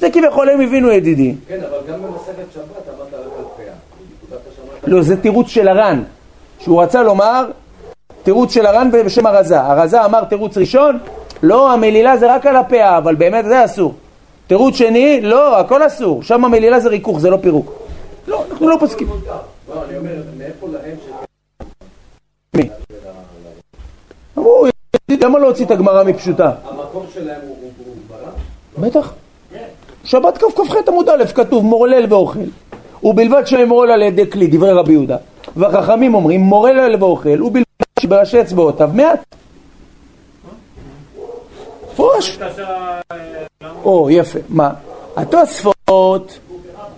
זה 0.00 0.10
כביכול 0.10 0.48
הם 0.48 0.60
הבינו 0.60 0.90
ידידי. 0.90 1.34
כן, 1.48 1.60
אבל 1.60 1.78
גם 1.92 2.02
במסכת 2.02 2.52
שבת 2.54 2.64
אמרת 2.96 3.14
על 3.14 3.44
פאה. 3.56 3.72
לא, 4.86 5.02
זה 5.02 5.16
תירוץ 5.16 5.48
של 5.48 5.68
הר"ן, 5.68 6.02
שהוא 6.58 6.82
רצה 6.82 7.02
לומר 7.02 7.50
תירוץ 8.22 8.52
של 8.52 8.66
הר"ן 8.66 8.90
בשם 8.90 9.26
הרזה. 9.26 9.60
הרזה 9.60 10.04
אמר 10.04 10.24
תירוץ 10.24 10.56
ראשון, 10.56 10.98
לא, 11.42 11.72
המלילה 11.72 12.16
זה 12.16 12.34
רק 12.34 12.46
על 12.46 12.56
הפאה, 12.56 12.98
אבל 12.98 13.14
באמת 13.14 13.44
זה 13.44 13.64
אסור. 13.64 13.94
תירוץ 14.46 14.74
שני, 14.74 15.20
לא, 15.20 15.58
הכל 15.58 15.86
אסור. 15.86 16.22
שם 16.22 16.44
המלילה 16.44 16.80
זה 16.80 16.88
ריכוך, 16.88 17.20
זה 17.20 17.30
לא 17.30 17.38
פירוק. 17.42 17.72
לא, 18.28 18.44
אנחנו 18.50 18.68
לא 18.68 18.76
פוסקים. 18.80 19.08
לא, 19.08 19.84
אני 19.88 19.98
אומר, 19.98 20.22
מאיפה 20.38 20.66
להם 20.72 20.96
ש... 21.06 21.10
מי? 22.56 22.68
אמרו, 24.38 24.66
למה 25.10 25.38
לא 25.38 25.46
הוציא 25.46 25.64
את 25.64 25.70
הגמרא 25.70 26.04
מפשוטה? 26.04 26.52
המקום 26.64 27.06
שלהם 27.14 27.40
הוא 27.46 27.94
ברא? 28.08 28.88
בטח. 28.88 29.12
שבת 30.10 30.38
ככ"ח 30.38 30.74
עמוד 30.88 31.08
א' 31.08 31.24
כתוב 31.34 31.64
מורלל 31.64 32.06
ואוכל 32.08 32.38
ובלבד 33.02 33.46
שימרול 33.46 33.90
על 33.90 34.02
ידי 34.02 34.30
כלי, 34.30 34.46
דברי 34.46 34.72
רבי 34.72 34.92
יהודה. 34.92 35.16
והחכמים 35.56 36.14
אומרים 36.14 36.40
מורלל 36.40 36.96
ואוכל 37.00 37.42
ובלבד 37.42 37.64
שבראשי 38.00 38.40
אצבעותיו 38.40 38.90
מעט. 38.92 39.36
פרוש. 41.96 42.38
או, 43.84 44.10
יפה. 44.10 44.38
מה? 44.48 44.70
התוספות 45.16 46.38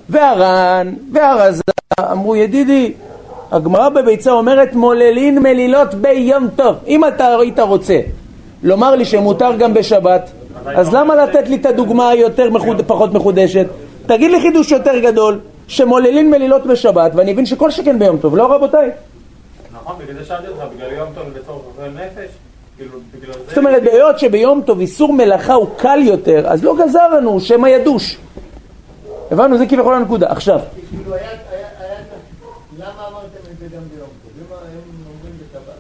והר"ן 0.08 0.94
והרזה 1.12 1.62
אמרו 2.00 2.36
ידידי, 2.36 2.92
הגמרא 3.50 3.88
בביצה 3.88 4.30
אומרת 4.30 4.74
מוללין 4.74 5.42
מלילות 5.42 5.94
ביום 5.94 6.48
טוב. 6.56 6.76
אם 6.86 7.04
אתה 7.04 7.36
היית 7.38 7.58
רוצה 7.58 8.00
לומר 8.62 8.94
לי 8.94 9.04
שמותר 9.04 9.56
גם 9.56 9.74
בשבת, 9.74 10.30
אז 10.66 10.94
למה 10.94 11.14
לתת 11.14 11.48
לי 11.48 11.56
את 11.56 11.66
הדוגמה 11.66 12.08
היותר 12.08 12.50
מחוד... 12.50 12.82
פחות 12.86 13.12
מחודשת? 13.12 13.66
תגיד 14.06 14.30
לי 14.30 14.40
חידוש 14.40 14.70
יותר 14.70 14.98
גדול, 14.98 15.40
שמוללין 15.68 16.30
מלילות 16.30 16.66
בשבת, 16.66 17.12
ואני 17.14 17.32
מבין 17.32 17.46
שכל 17.46 17.70
שכן 17.70 17.98
ביום 17.98 18.18
טוב, 18.18 18.36
לא 18.36 18.54
רבותיי? 18.54 18.90
נכון, 19.72 19.96
בגלל 19.98 20.18
זה 20.18 20.24
שאלתי 20.24 20.48
אותך, 20.48 20.62
בגלל 20.76 20.92
יום 20.92 21.08
טוב 21.14 21.24
בתור 21.34 21.62
גובל 21.64 21.88
נפש? 21.88 22.30
כאילו, 22.76 22.98
בגלל 23.14 23.32
זה... 23.32 23.38
זאת 23.48 23.58
אומרת, 23.58 23.82
בהיות 23.82 24.18
שביום 24.18 24.62
טוב 24.62 24.80
איסור 24.80 25.12
מלאכה 25.12 25.54
הוא 25.54 25.68
קל 25.76 25.98
יותר, 26.02 26.48
אז 26.48 26.64
לא 26.64 26.76
גזרנו 26.84 27.40
שמא 27.40 27.68
ידוש. 27.68 28.18
הבנו, 29.30 29.58
זה 29.58 29.66
כביכול 29.66 29.94
הנקודה. 29.94 30.30
עכשיו, 30.30 30.60
כאילו 30.90 31.14
היה, 31.14 31.28
היה, 31.30 31.66
היה, 31.80 31.96
למה 32.78 33.08
אמרתם 33.08 33.26
את 33.52 33.58
זה 33.58 33.76
גם 33.76 33.82
ביום 33.94 34.08
טוב? 34.22 34.32
למה 34.50 34.56
הם 34.60 34.80
אומרים 35.06 35.34
בשבת? 35.38 35.74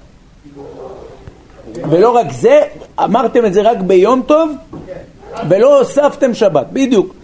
ולא 1.90 2.10
רק 2.10 2.32
זה, 2.32 2.60
אמרתם 3.04 3.46
את 3.46 3.54
זה 3.54 3.62
רק 3.62 3.78
ביום 3.78 4.22
טוב, 4.26 4.50
ולא 5.48 5.78
הוספתם 5.78 6.34
שבת, 6.34 6.66
בדיוק. 6.72 7.14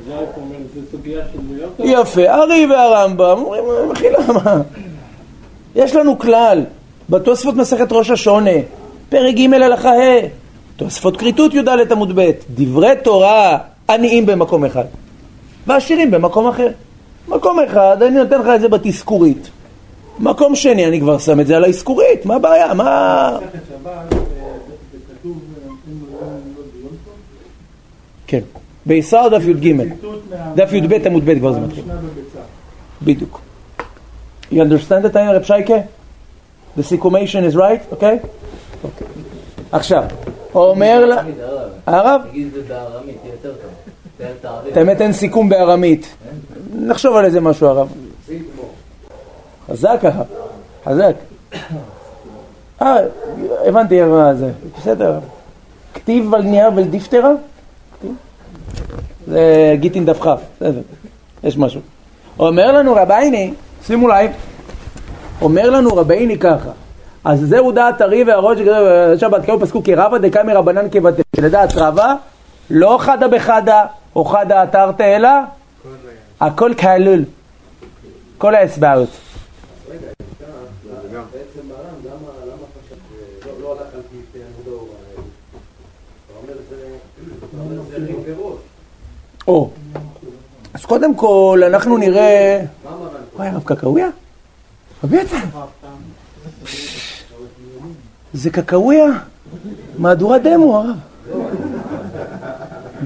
יפה, 1.78 2.30
הארי 2.30 2.66
והרמב"ם 2.66 3.38
אומרים, 3.38 3.64
מחילה 3.90 4.18
מה? 4.26 4.60
יש 5.74 5.94
לנו 5.94 6.18
כלל, 6.18 6.64
בתוספות 7.10 7.54
מסכת 7.54 7.92
ראש 7.92 8.10
השונה, 8.10 8.50
פרק 9.08 9.34
ג' 9.34 9.54
הלכה 9.54 9.90
ה', 9.90 10.20
תוספות 10.76 11.16
כריתות 11.16 11.54
י"ד 11.54 11.92
עמוד 11.92 12.20
ב', 12.20 12.30
דברי 12.54 12.94
תורה 13.02 13.58
עניים 13.90 14.26
במקום 14.26 14.64
אחד, 14.64 14.84
ועשירים 15.66 16.10
במקום 16.10 16.48
אחר. 16.48 16.68
מקום 17.28 17.60
אחד, 17.60 18.02
אני 18.02 18.16
נותן 18.16 18.40
לך 18.40 18.46
את 18.54 18.60
זה 18.60 18.68
בתזכורית. 18.68 19.50
מקום 20.20 20.56
שני, 20.56 20.86
אני 20.86 21.00
כבר 21.00 21.18
שם 21.18 21.40
את 21.40 21.46
זה 21.46 21.56
על 21.56 21.64
האזכורית, 21.64 22.26
מה 22.26 22.34
הבעיה? 22.34 22.74
מה... 22.74 22.84
אה, 22.84 23.38
אה? 23.86 24.02
כן, 28.26 28.40
בישר 28.86 29.28
דף 29.28 29.42
י"ג, 29.44 29.74
דף 30.54 30.72
י"ב 30.72 31.06
עמוד 31.06 31.24
ב' 31.24 31.38
כבר 31.38 31.52
זה 31.52 31.60
מתחיל. 31.60 31.84
בדיוק. 33.02 33.40
You 34.52 34.54
understand 34.54 35.14
it, 35.14 35.18
רב 35.18 35.42
שייקה? 35.42 35.74
The 36.78 36.80
סיכומation 36.80 37.52
is 37.52 37.56
right, 37.56 37.90
אוקיי? 37.90 38.18
אוקיי. 38.84 39.06
עכשיו, 39.72 40.04
אומר 40.54 41.06
לה... 41.06 41.22
הרב? 41.86 42.20
תגיד 42.30 42.46
את 42.46 42.52
זה 42.52 42.62
בארמית, 42.68 43.16
יותר 43.24 43.52
טוב. 43.62 43.70
האמת 44.74 45.00
אין 45.00 45.12
סיכום 45.12 45.48
בארמית. 45.48 46.14
נחשוב 46.74 47.16
על 47.16 47.24
איזה 47.24 47.40
משהו 47.40 47.66
הרב. 47.66 47.88
חזק 49.70 49.98
הרב, 50.02 50.26
חזק. 50.84 51.14
אה, 52.82 52.96
הבנתי 53.66 54.02
מה 54.02 54.34
זה, 54.34 54.50
בסדר. 54.78 55.18
כתיב 55.94 56.34
על 56.34 56.42
נייר 56.42 56.70
ולדיפטרה? 56.76 57.30
זה 59.26 59.74
גיטין 59.80 60.04
דף 60.04 60.20
כ', 60.20 60.26
בסדר, 60.56 60.80
יש 61.44 61.58
משהו. 61.58 61.80
אומר 62.38 62.72
לנו 62.72 62.94
רבייני, 62.94 63.54
שימו 63.86 64.08
לב, 64.08 64.30
אומר 65.42 65.70
לנו 65.70 65.96
רבייני 65.96 66.38
ככה, 66.38 66.70
אז 67.24 67.40
זהו 67.40 67.72
דעת 67.72 68.00
הרי 68.00 68.24
והראש 68.24 68.58
שבת 69.20 69.44
כאו 69.44 69.60
פסקו 69.60 69.82
כרבא 69.84 70.18
דקאי 70.18 70.52
רבנן 70.54 70.90
כבתי, 70.90 71.22
שלדעת 71.36 71.72
רבא 71.76 72.14
לא 72.70 72.98
חדה 73.00 73.28
בחדה 73.28 73.84
או 74.16 74.24
חדה 74.24 74.64
אתרתא 74.64 75.16
אלא 75.16 75.28
הכל 76.40 76.72
כלול. 76.74 77.24
כל 78.38 78.54
האצבעות. 78.54 79.08
רגע, 79.90 80.08
אם 80.20 80.26
כך, 80.40 80.46
בעצם 81.32 81.68
מרן, 81.68 81.94
למה 82.04 82.30
למה 82.46 82.62
חשב, 82.86 82.96
לא- 83.62 83.72
הלך 83.72 83.94
על 83.94 84.00
פי 84.32 84.38
עמודו, 84.38 84.84
אתה 85.14 85.18
אומר 86.42 86.54
זה, 86.70 86.96
אתה 87.38 87.56
אומר 87.60 87.82
זה 87.90 87.96
ריב 87.96 88.16
וראש. 88.24 88.58
או. 89.48 89.70
אז 90.74 90.84
קודם 90.84 91.14
כל, 91.14 91.62
אנחנו 91.66 91.96
נראה... 91.98 92.60
וואי, 93.36 93.48
הרב 93.48 93.62
קקאוויה? 93.64 94.08
רבי 95.04 95.16
יצחק. 95.16 95.44
זה 98.32 98.50
קקאוויה? 98.50 99.06
מהדורת 99.98 100.42
דמו, 100.42 100.76
הרב. 100.76 100.96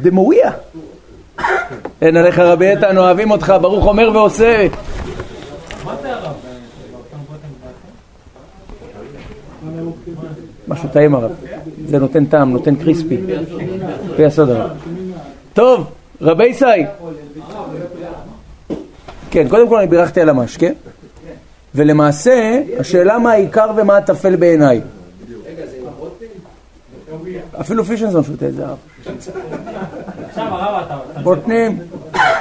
דמואיה. 0.02 0.50
אין 2.02 2.16
עליך 2.16 2.38
רבי 2.38 2.70
איתן, 2.70 2.98
אוהבים 2.98 3.30
אותך, 3.30 3.52
ברוך 3.60 3.84
אומר 3.86 4.10
ועושה. 4.14 4.66
מה 5.84 5.96
זה 6.02 6.14
הרב? 6.14 6.34
משהו 10.68 10.88
טעים 10.92 11.14
הרב. 11.14 11.30
זה 11.86 11.98
נותן 11.98 12.24
טעם, 12.24 12.50
נותן 12.50 12.74
קריספי. 12.74 13.20
פי 14.16 14.24
הרב. 14.38 14.70
טוב, 15.52 15.86
רבי 16.20 16.46
ישי. 16.46 16.64
כן, 19.30 19.48
קודם 19.48 19.68
כל 19.68 19.78
אני 19.78 19.86
בירכתי 19.86 20.20
על 20.20 20.28
המשקה. 20.28 20.66
ולמעשה, 21.74 22.62
השאלה 22.78 23.18
מה 23.18 23.32
העיקר 23.32 23.70
ומה 23.76 23.96
הטפל 23.96 24.36
בעיניי. 24.36 24.80
אפילו 27.60 27.84
פישנזון 27.84 28.24
שותה 28.24 28.48
את 28.48 28.54
זה 28.54 28.64
בוטנים. 31.22 31.78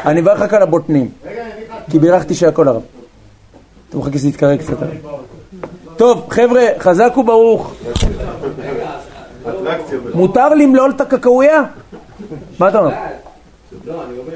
אני 0.06 0.22
מברך 0.22 0.42
רק 0.42 0.54
על 0.54 0.62
הבוטנים. 0.62 1.10
כי 1.90 2.00
בירכתי 2.00 2.34
שהכל 2.34 2.68
הרב. 2.68 2.82
אתה 3.90 3.98
מחכה 3.98 4.18
שזה 4.18 4.28
יתקרר 4.28 4.58
קצת. 4.58 4.78
טוב, 6.02 6.28
חבר'ה, 6.30 6.62
חזק 6.80 7.18
וברוך. 7.18 7.74
מותר 10.14 10.50
למלול 10.50 10.92
את 10.96 11.02
הקקאויה? 11.02 11.64
מה 12.60 12.70
אתה 12.70 12.80
אומר? 12.80 12.92
לא, 13.86 14.04
אני 14.04 14.18
אומר, 14.18 14.34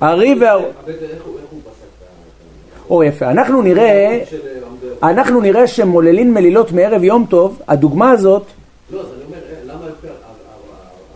הרי, 0.00 0.34
וה... 0.40 0.54
או 2.90 3.04
יפה. 3.04 3.30
אנחנו 3.30 3.62
נראה? 3.62 4.20
אנחנו 5.02 5.40
נראה 5.40 5.66
שמוללים 5.66 6.34
מלילות 6.34 6.72
מערב 6.72 7.04
יום 7.04 7.26
טוב, 7.30 7.62
הדוגמה 7.68 8.10
הזאת, 8.10 8.42
לא, 8.92 9.00
אז 9.00 9.06
אני 9.06 9.24
אומר, 9.24 9.36
אה, 9.36 9.64
למה 9.64 9.84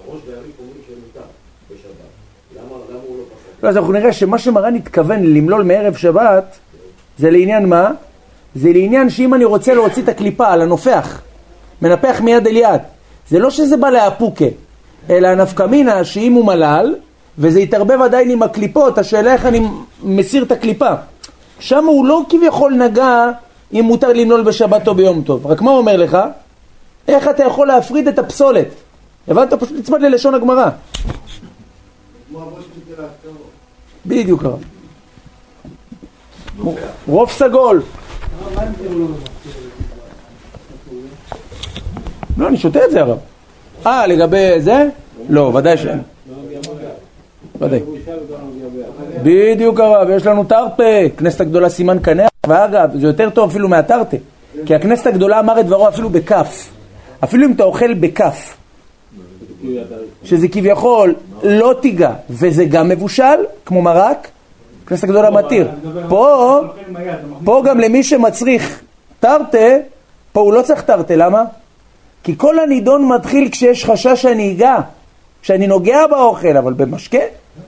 הראש 0.06 0.20
והריף 0.26 0.54
אומרים 0.58 0.82
שמותר 0.86 1.26
בשבת? 1.70 2.56
למה 2.56 2.76
למה 2.90 3.00
הוא 3.06 3.18
לא 3.18 3.22
פסק? 3.24 3.62
לא, 3.64 3.68
אז 3.68 3.76
אנחנו 3.76 3.92
נראה 3.92 4.12
שמה 4.12 4.38
שמרן 4.38 4.74
התכוון 4.74 5.22
למלול 5.22 5.62
מערב 5.62 5.94
שבת, 5.94 6.58
זה 7.18 7.30
לעניין 7.30 7.66
מה? 7.66 7.90
זה 8.54 8.72
לעניין 8.72 9.10
שאם 9.10 9.34
אני 9.34 9.44
רוצה 9.44 9.74
להוציא 9.74 10.02
את 10.02 10.08
הקליפה 10.08 10.48
על 10.48 10.62
הנופח, 10.62 11.20
מנפח 11.82 12.20
מיד 12.20 12.46
אל 12.46 12.56
יד, 12.56 12.80
זה 13.30 13.38
לא 13.38 13.50
שזה 13.50 13.76
בא 13.76 13.90
לאפוקה, 13.90 14.44
אלא 15.10 15.28
הנפקא 15.28 15.62
מינה 15.62 16.04
שאם 16.04 16.32
הוא 16.32 16.46
מלל, 16.46 16.94
וזה 17.38 17.60
יתערבב 17.60 18.00
עדיין 18.02 18.30
עם 18.30 18.42
הקליפות, 18.42 18.98
השאלה 18.98 19.32
איך 19.32 19.46
אני 19.46 19.68
מסיר 20.02 20.42
את 20.42 20.52
הקליפה. 20.52 20.92
שם 21.60 21.84
הוא 21.84 22.06
לא 22.06 22.22
כביכול 22.28 22.74
נגע 22.74 23.30
אם 23.72 23.84
מותר 23.84 24.12
למלול 24.12 24.42
בשבת 24.42 24.88
או 24.88 24.94
ביום 24.94 25.22
טוב. 25.22 25.46
רק 25.46 25.62
מה 25.62 25.70
הוא 25.70 25.78
אומר 25.78 25.96
לך? 25.96 26.18
איך 27.08 27.28
אתה 27.28 27.44
יכול 27.44 27.66
להפריד 27.66 28.08
את 28.08 28.18
הפסולת? 28.18 28.68
הבנת? 29.28 29.52
פשוט 29.52 29.78
נצמד 29.78 30.02
ללשון 30.02 30.34
הגמרא. 30.34 30.68
בדיוק 34.06 34.44
הרב. 34.44 34.77
רוב 37.08 37.30
סגול. 37.30 37.82
לא, 42.36 42.48
אני 42.48 42.56
שותה 42.56 42.84
את 42.84 42.90
זה 42.90 43.00
הרב. 43.00 43.18
אה, 43.86 44.06
לגבי 44.06 44.60
זה? 44.60 44.88
לא, 45.28 45.52
ודאי 45.54 45.76
שאין. 45.76 46.02
ודאי. 47.60 47.80
בדיוק 49.22 49.80
הרב, 49.80 50.08
יש 50.10 50.26
לנו 50.26 50.44
תרפה, 50.44 51.08
כנסת 51.16 51.40
הגדולה 51.40 51.68
סימן 51.68 51.98
קנח, 51.98 52.28
ואגב, 52.46 52.90
זה 52.94 53.06
יותר 53.06 53.30
טוב 53.30 53.50
אפילו 53.50 53.68
מהתרתה, 53.68 54.16
כי 54.66 54.74
הכנסת 54.74 55.06
הגדולה 55.06 55.40
אמר 55.40 55.60
את 55.60 55.66
דברו 55.66 55.88
אפילו 55.88 56.10
בכף. 56.10 56.68
אפילו 57.24 57.46
אם 57.46 57.52
אתה 57.52 57.64
אוכל 57.64 57.94
בכף, 57.94 58.56
שזה 60.24 60.48
כביכול 60.48 61.14
לא 61.42 61.74
תיגע, 61.82 62.12
וזה 62.30 62.64
גם 62.64 62.88
מבושל, 62.88 63.44
כמו 63.66 63.82
מרק, 63.82 64.28
כנסת 64.88 65.04
הגדולה 65.04 65.30
מתיר. 65.30 65.68
פה, 66.08 66.60
פה 67.44 67.62
גם 67.66 67.80
למי 67.80 68.02
שמצריך 68.02 68.80
תרתה, 69.20 69.68
פה 70.32 70.40
הוא 70.40 70.52
לא 70.52 70.62
צריך 70.62 70.82
תרתה, 70.82 71.16
למה? 71.16 71.44
כי 72.22 72.34
כל 72.36 72.58
הנידון 72.58 73.08
מתחיל 73.08 73.48
כשיש 73.50 73.84
חשש 73.84 74.22
שאני 74.22 74.52
אגע, 74.52 74.76
כשאני 75.42 75.66
נוגע 75.66 76.06
באוכל, 76.06 76.56
אבל 76.56 76.72
במשקה, 76.72 77.18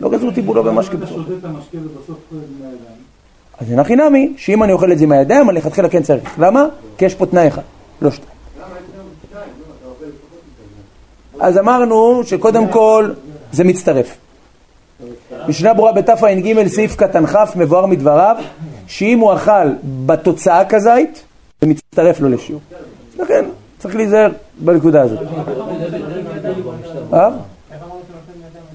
לא 0.00 0.10
גזרו 0.10 0.30
טיבולו 0.30 0.64
במשקה 0.64 0.96
בצורה. 0.96 1.24
אז 3.58 3.68
זה 3.68 3.76
נכי 3.76 3.96
נמי, 3.96 4.32
שאם 4.36 4.62
אני 4.62 4.72
אוכל 4.72 4.92
את 4.92 4.98
זה 4.98 5.04
עם 5.04 5.12
הידיים, 5.12 5.50
אני 5.50 5.58
לכתחילה 5.58 5.88
כן 5.88 6.02
צריך. 6.02 6.38
למה? 6.38 6.66
כי 6.98 7.04
יש 7.04 7.14
פה 7.14 7.26
תנאי 7.26 7.48
אחד, 7.48 7.62
לא 8.02 8.10
שתיים. 8.10 8.30
אז 11.40 11.58
אמרנו 11.58 12.22
שקודם 12.24 12.68
כל 12.68 13.10
זה 13.52 13.64
מצטרף. 13.64 14.16
משנה 15.48 15.74
ברורה 15.74 15.92
בתע"ג 15.92 16.66
סעיף 16.66 16.96
קטן 16.96 17.26
כ' 17.26 17.56
מבואר 17.56 17.86
מדבריו 17.86 18.36
שאם 18.86 19.18
הוא 19.18 19.34
אכל 19.34 19.68
בתוצאה 20.06 20.64
כזית 20.64 21.24
זה 21.60 21.66
מצטרף 21.66 22.20
לו 22.20 22.28
לשיעור. 22.28 22.60
לכן 23.18 23.44
צריך 23.78 23.96
להיזהר 23.96 24.30
בנקודה 24.58 25.02
הזאת. 25.02 25.18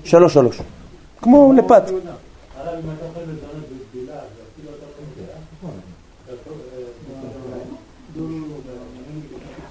שלוש 0.03 0.33
שלוש. 0.33 0.61
כמו 1.21 1.53
לפת. 1.57 1.83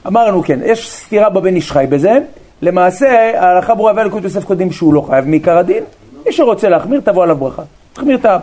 אמרנו 0.06 0.42
כן, 0.42 0.60
יש 0.64 0.90
סתירה 0.90 1.30
בבן 1.30 1.56
איש 1.56 1.72
חי 1.72 1.84
בזה, 1.88 2.18
למעשה 2.62 3.40
ההלכה 3.40 3.74
ברורה 3.74 3.92
ואלוקות 3.96 4.24
יוסף 4.24 4.44
קודם 4.44 4.72
שהוא 4.72 4.94
לא 4.94 5.00
חייב 5.00 5.24
מעיקר 5.28 5.58
הדין, 5.58 5.84
מי 6.26 6.32
שרוצה 6.32 6.68
להחמיר 6.68 7.00
תבוא 7.00 7.22
עליו 7.22 7.36
ברכה, 7.36 7.62
תחמיר 7.92 8.16
את 8.16 8.24
ה... 8.24 8.38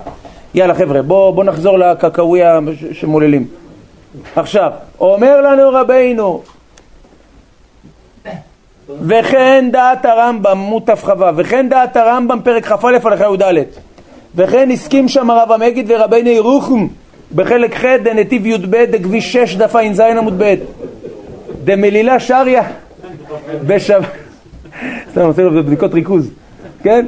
יאללה 0.54 0.76
חבר'ה, 0.76 1.02
בואו 1.02 1.34
בוא 1.34 1.44
נחזור 1.44 1.80
לקקאוויה 1.80 2.60
שמוללים. 2.92 3.48
עכשיו, 4.36 4.72
אומר 5.00 5.42
לנו 5.42 5.70
רבינו, 5.70 6.42
וכן 9.02 9.70
דעת 9.72 10.06
הרמב"ם, 10.06 10.58
מוטף 10.58 11.04
חווה, 11.04 11.32
וכן 11.36 11.70
דעת 11.70 11.98
הרמב"ם 11.98 12.40
פרק 12.44 12.66
כ"א 12.66 12.88
הלכה 13.04 13.26
י"ד, 13.26 13.64
וכן 14.36 14.72
הסכים 14.72 15.08
שם 15.08 15.30
הרב 15.30 15.52
המגיד 15.52 15.92
ורבנו 15.92 16.30
ירוחם 16.30 16.88
בחלק 17.36 17.76
ח' 17.76 17.86
דנתיב 18.04 18.46
י"ב 18.46 18.76
דכביש 18.76 19.34
6 19.34 19.56
דף 19.56 19.76
ע"ז 19.76 20.00
עמוד 20.00 20.44
ב' 20.44 20.56
דמלילה 21.64 22.20
שריה 22.20 22.64
בשבת, 23.68 24.06
סתם 25.12 25.22
עושה 25.22 25.42
לו 25.42 25.64
בדיקות 25.64 25.94
ריכוז, 25.94 26.30
כן? 26.84 27.06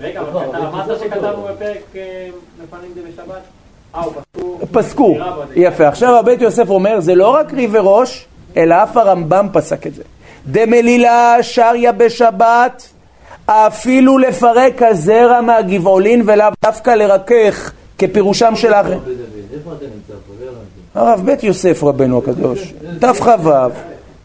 רגע, 0.00 0.20
אבל 0.20 0.56
אמרת 0.56 0.98
שכתבנו 1.00 1.42
בפרק 1.42 1.96
אה, 1.96 2.28
לפנים 2.62 2.90
זה 2.94 3.00
בשבת? 3.12 3.42
אה, 3.94 4.02
פסקו... 4.72 5.16
יפה. 5.56 5.88
עכשיו 5.88 6.16
הבית 6.16 6.40
יוסף 6.40 6.70
אומר, 6.70 7.00
זה 7.00 7.14
לא 7.14 7.28
רק 7.28 7.52
ריב 7.52 7.70
וראש, 7.74 8.26
אלא 8.56 8.74
אף 8.82 8.96
הרמב"ם 8.96 9.48
פסק 9.52 9.86
את 9.86 9.94
זה. 9.94 10.02
דמלילה 10.46 11.36
שריה 11.42 11.92
בשבת, 11.92 12.88
אפילו 13.46 14.18
לפרק 14.18 14.82
הזרע 14.82 15.40
מהגבעולין 15.40 16.22
ולאו 16.26 16.48
דווקא 16.64 16.90
לרכך, 16.90 17.72
כפירושם 17.98 18.56
של 18.56 18.72
האחרים. 18.72 19.00
לא. 20.94 21.00
הרב 21.00 21.22
בית 21.24 21.42
יוסף 21.42 21.82
רבנו 21.82 22.18
הקדוש, 22.18 22.74
תכ"ו, 23.00 23.50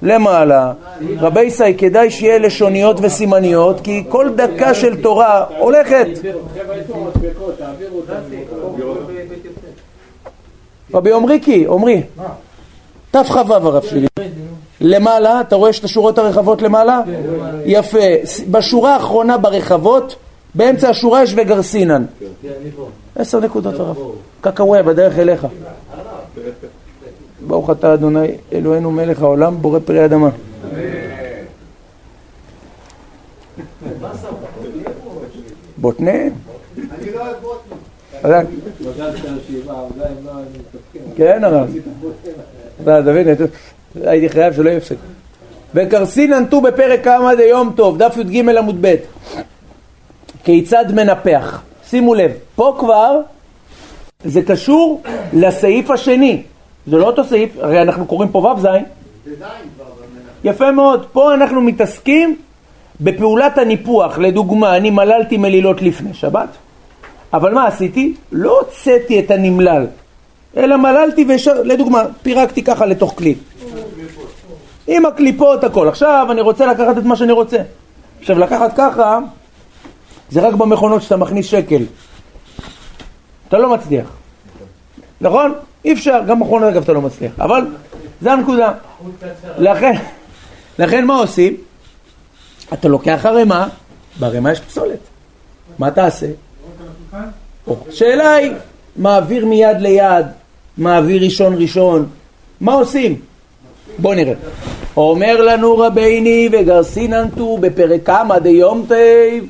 למעלה, 0.02 0.74
רבי 1.20 1.44
ישי, 1.44 1.74
כדאי 1.78 2.12
שיהיה 2.12 2.38
לשוניות 2.38 2.98
וסימניות, 3.02 3.82
כי 3.82 4.04
כל 4.10 4.30
דקה 4.36 4.74
של 4.74 5.02
תורה 5.02 5.46
הולכת. 5.58 6.08
רבי 10.94 11.14
עמריקי, 11.14 11.66
עמרי, 11.70 12.04
תכ"ו 13.12 13.54
הרב 13.54 13.84
שלי. 13.84 14.08
למעלה, 14.82 15.42
אתה 15.42 15.56
רואה 15.56 15.72
את 15.80 15.84
השורות 15.84 16.18
הרחבות 16.18 16.62
למעלה? 16.62 17.02
יפה. 17.66 17.98
בשורה 18.52 18.94
האחרונה 18.94 19.38
ברחבות, 19.38 20.16
באמצע 20.56 20.90
השורה 20.90 21.24
יש 21.24 21.34
וגרסינן. 21.38 22.06
עשר 23.16 23.40
נקודות 23.40 23.80
הרב. 23.80 23.98
קקאווה 24.42 24.84
בדרך 24.84 25.20
אליך. 25.20 25.48
ברוך 27.48 27.70
אתה 27.70 27.94
אדוני 27.94 28.28
אלוהינו 28.54 28.92
מלך 28.92 29.22
העולם 29.22 29.62
בורא 29.62 29.80
פרי 29.86 30.06
אדמה. 30.06 30.30
בוטנה? 35.78 36.12
אני 36.12 36.32
לא 37.14 37.26
היינו 37.26 37.38
מתאפקים. 40.52 41.02
כן 41.16 41.44
הרב. 41.44 41.76
אתה 42.84 43.12
מבין? 43.12 43.28
הייתי 44.04 44.30
חייב 44.30 44.54
שלא 44.54 44.70
יהיה 44.70 44.78
הפסק. 44.78 44.96
וקרסין 45.76 46.34
ענתו 46.34 46.62
בפרק 46.62 47.04
כמה 47.04 47.36
דיום 47.36 47.74
טוב, 47.76 47.98
דף 47.98 48.18
י"ג 48.18 48.48
עמוד 48.58 48.78
ב' 48.82 48.96
כיצד 50.44 50.86
מנפח. 50.94 51.62
שימו 51.90 52.16
לב, 52.16 52.32
פה 52.56 52.76
כבר 52.80 53.20
זה 54.24 54.42
קשור 54.42 55.02
לסעיף 55.34 55.92
השני. 55.92 56.44
זה 56.88 56.98
לא 56.98 57.06
אותו 57.06 57.24
סעיף, 57.24 57.52
הרי 57.60 57.82
אנחנו 57.82 58.06
קוראים 58.06 58.30
פה 58.30 58.38
ו"ז. 58.38 58.68
יפה 60.44 60.72
מאוד, 60.72 61.06
פה 61.12 61.34
אנחנו 61.34 61.62
מתעסקים 61.62 62.38
בפעולת 63.02 63.58
הניפוח. 63.58 64.18
לדוגמה, 64.18 64.78
אני 64.78 64.90
מללתי 64.90 65.38
מלילות 65.38 65.82
לפני 65.82 66.14
שבת, 66.14 66.50
אבל 67.34 67.54
מה 67.54 67.68
עשיתי? 67.68 68.14
לא 68.32 68.60
הוצאתי 68.60 69.20
את 69.20 69.32
הנמלל, 69.32 69.88
אלא 70.58 70.78
מללתי 70.78 71.26
וישר, 71.28 71.64
לדוגמה, 71.64 72.04
פירקתי 72.22 72.64
ככה 72.64 72.86
לתוך 72.86 73.14
כלי. 73.18 73.36
עם 74.88 75.06
הקליפות 75.06 75.64
הכל. 75.64 75.88
עכשיו 75.88 76.28
אני 76.32 76.42
רוצה 76.42 76.66
לקחת 76.66 76.98
את 76.98 77.04
מה 77.04 77.16
שאני 77.16 77.32
רוצה. 77.32 77.58
עכשיו 78.20 78.40
לקחת 78.40 78.74
ככה, 78.78 79.20
זה 80.30 80.42
רק 80.42 80.54
במכונות 80.54 81.02
שאתה 81.02 81.18
מכניס 81.18 81.46
שקל. 81.46 81.84
אתה 83.48 83.58
לא 83.58 83.74
מצליח. 83.74 84.08
נכון? 85.22 85.54
אי 85.86 85.94
אפשר, 85.94 86.22
גם 86.28 86.40
מכונות 86.40 86.70
אגב 86.70 86.84
אתה 86.84 86.94
לא 86.94 87.02
מצליח. 87.02 87.32
אבל 87.40 87.66
זה 88.22 88.32
הנקודה. 88.32 88.72
לכן, 89.58 89.94
לכן 90.80 91.06
מה 91.06 91.18
עושים? 91.18 91.58
אתה 92.74 92.88
לוקח 92.88 93.26
ערימה, 93.26 93.68
בערימה 94.20 94.52
יש 94.52 94.60
פסולת. 94.60 95.00
מה 95.80 95.92
תעשה? 95.92 96.28
שאלה 97.90 98.36
היא, 98.36 98.52
מעביר 98.96 99.46
מיד 99.46 99.78
ליד, 99.80 100.26
מעביר 100.78 101.24
ראשון 101.24 101.56
ראשון, 101.62 102.06
מה 102.62 102.74
עושים? 102.74 103.20
בוא 103.98 104.16
נראה. 104.16 104.34
אומר 104.98 105.42
לנו 105.42 105.78
רביני 105.78 106.50
וגרסינן 106.52 107.30
טו 107.30 107.58
בפרק 107.58 108.06
כמה 108.06 108.40
דיום 108.40 108.86
תיב, 108.88 109.48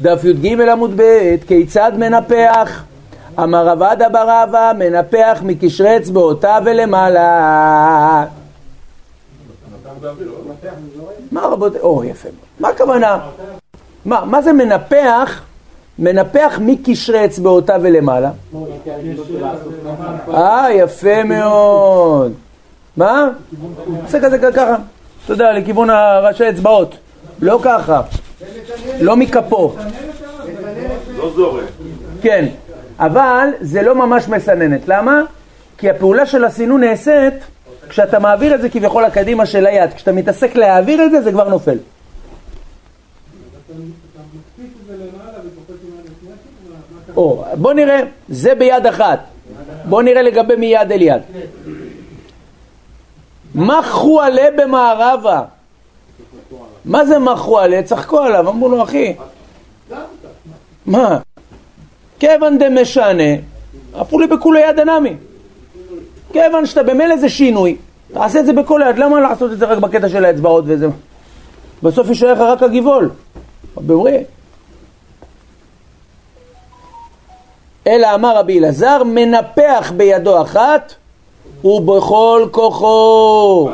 דף 0.00 0.24
י"ג 0.24 0.60
עמוד 0.60 0.92
ב', 0.96 1.36
כיצד 1.46 1.92
מנפח? 1.98 2.84
אמר 3.38 3.68
עבדה 3.68 4.08
בר 4.08 4.44
אבא, 4.44 4.72
מנפח 4.78 5.42
מקשרי 5.44 5.96
אצבעותיו 5.96 6.62
ולמעלה. 6.64 8.24
מה 11.32 11.40
רבותי, 11.40 11.78
או 11.78 12.04
יפה. 12.04 12.28
מה 12.60 12.68
הכוונה? 12.68 13.18
מה, 14.04 14.24
מה 14.24 14.42
זה 14.42 14.52
מנפח? 14.52 15.42
מנפח 15.98 16.58
מקשרי 16.60 17.24
אצבעותיו 17.24 17.80
ולמעלה. 17.82 18.30
אה, 20.34 20.66
יפה 20.72 21.24
מאוד. 21.24 22.32
מה? 22.96 23.28
עושה 24.04 24.20
כזה 24.20 24.38
ככה. 24.38 24.76
אתה 25.24 25.32
יודע, 25.32 25.52
לכיוון 25.52 25.90
הראשי 25.90 26.50
אצבעות. 26.50 26.96
לא 27.40 27.60
ככה. 27.62 28.02
לא 29.00 29.16
מכפו. 29.16 29.72
לא 31.16 31.32
זורק. 31.34 31.64
כן. 32.22 32.46
אבל 32.98 33.48
זה 33.60 33.82
לא 33.82 33.94
ממש 33.94 34.28
מסננת. 34.28 34.88
למה? 34.88 35.22
כי 35.78 35.90
הפעולה 35.90 36.26
של 36.26 36.44
הסינון 36.44 36.80
נעשית 36.80 37.34
כשאתה 37.88 38.18
מעביר 38.18 38.54
את 38.54 38.60
זה 38.60 38.68
כביכול 38.68 39.04
לקדימה 39.04 39.46
של 39.46 39.66
היד. 39.66 39.92
כשאתה 39.92 40.12
מתעסק 40.12 40.56
להעביר 40.56 41.04
את 41.04 41.10
זה, 41.10 41.22
זה 41.22 41.32
כבר 41.32 41.48
נופל. 41.48 41.78
או, 47.16 47.44
בוא 47.54 47.72
נראה, 47.72 48.00
זה 48.28 48.54
ביד 48.54 48.86
אחת. 48.86 49.20
בוא 49.84 50.02
נראה 50.02 50.22
לגבי 50.22 50.56
מיד 50.56 50.92
אל 50.92 51.02
יד. 51.02 51.22
מחו 53.54 54.20
עלה 54.20 54.46
במערבה. 54.56 55.42
מה 56.84 57.04
זה 57.04 57.18
מחו 57.18 57.58
עלה? 57.58 57.82
צחקו 57.82 58.20
עליו, 58.20 58.48
אמרו 58.48 58.68
לו 58.68 58.82
אחי. 58.82 59.14
מה? 60.86 61.18
כיוון 62.18 62.58
דמשנה, 62.58 63.34
אפו 64.00 64.18
לי 64.18 64.26
בכולי 64.26 64.60
יד 64.60 64.78
הנמי. 64.78 65.16
כיוון 66.32 66.66
שאתה 66.66 66.82
במילא 66.82 67.16
זה 67.16 67.28
שינוי, 67.28 67.76
תעשה 68.14 68.40
את 68.40 68.46
זה 68.46 68.52
בכל 68.52 68.82
היד, 68.82 68.98
למה 68.98 69.20
לעשות 69.20 69.52
את 69.52 69.58
זה 69.58 69.66
רק 69.66 69.78
בקטע 69.78 70.08
של 70.08 70.24
האצבעות 70.24 70.64
וזה? 70.66 70.86
בסוף 71.82 72.08
יישאר 72.08 72.32
לך 72.32 72.40
רק 72.40 72.62
הגבעול. 72.62 73.10
אלא 77.86 78.14
אמר 78.14 78.36
רבי 78.36 78.58
אלעזר, 78.58 79.02
מנפח 79.04 79.92
בידו 79.96 80.42
אחת 80.42 80.94
ובכל 81.64 82.46
כוחו. 82.50 83.70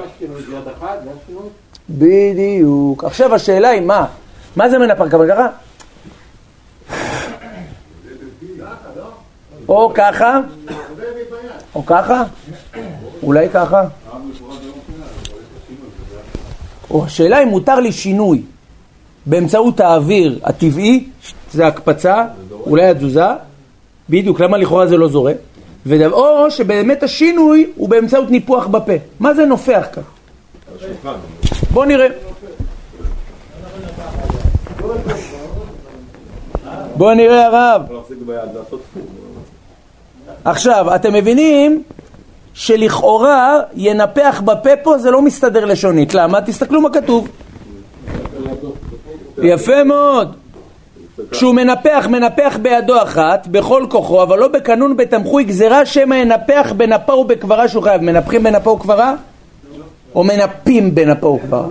בדיוק. 1.91 3.05
עכשיו 3.05 3.35
השאלה 3.35 3.69
היא 3.69 3.81
מה? 3.81 4.07
מה 4.57 4.69
זה 4.69 4.79
מנפח? 4.79 5.05
ככה? 5.29 5.49
או 9.71 9.91
ככה, 9.95 10.41
או 11.75 11.87
ככה, 11.87 12.23
אולי 13.23 13.49
ככה. 13.49 13.85
או 16.91 17.05
השאלה 17.05 17.43
אם 17.43 17.49
מותר 17.49 17.81
לי 17.81 17.93
שינוי 17.93 18.43
באמצעות 19.27 19.81
האוויר 19.81 20.39
הטבעי, 20.43 21.09
זה 21.53 21.67
הקפצה, 21.67 22.27
אולי 22.53 22.87
התזוזה, 22.87 23.27
בדיוק, 24.09 24.41
למה 24.41 24.59
לכאורה 24.59 24.87
זה 24.87 24.97
לא? 24.97 25.09
ודבר, 25.87 26.13
או 26.13 26.51
שבאמת 26.51 27.03
השינוי 27.03 27.73
הוא 27.77 27.89
באמצעות 27.89 28.31
ניפוח 28.31 28.67
בפה. 28.67 28.93
מה 29.21 29.35
זה 29.35 29.45
נופח 29.45 29.87
כך? 29.93 30.03
בואו 31.73 31.85
נראה. 31.85 32.07
בואו 36.97 37.15
נראה 37.15 37.47
הרב. 37.47 37.83
יכול 37.85 37.97
להחזיק 37.97 38.19
ביד, 38.27 38.55
לעשות 38.55 38.83
עכשיו, 40.45 40.95
אתם 40.95 41.13
מבינים 41.13 41.83
שלכאורה 42.55 43.61
ינפח 43.75 44.43
בפה 44.45 44.77
פה 44.83 44.99
זה 44.99 45.11
לא 45.11 45.23
מסתדר 45.23 45.65
לשונית. 45.65 46.15
למה? 46.15 46.41
תסתכלו 46.41 46.81
מה 46.81 46.91
כתוב. 46.91 47.29
יפה 49.43 49.85
מאוד. 49.85 50.37
כשהוא 51.31 51.55
מנפח, 51.55 52.07
מנפח 52.11 52.59
בידו 52.63 53.03
אחת, 53.03 53.47
בכל 53.47 53.87
כוחו, 53.91 54.23
אבל 54.23 54.39
לא 54.39 54.49
בקנון 54.49 54.97
בתמחוי 54.97 55.45
גזירה, 55.45 55.87
שמא 55.87 56.15
ינפח 56.15 56.73
בנפה 56.77 57.13
ובקברה 57.13 57.69
שהוא 57.69 57.83
חייב. 57.83 58.03
מנפחים 58.03 58.43
בנפה 58.43 58.71
וכברה? 58.71 59.15
או 60.15 60.25
מנפים 60.25 60.95
בנפה 60.95 61.27
וכברה? 61.27 61.67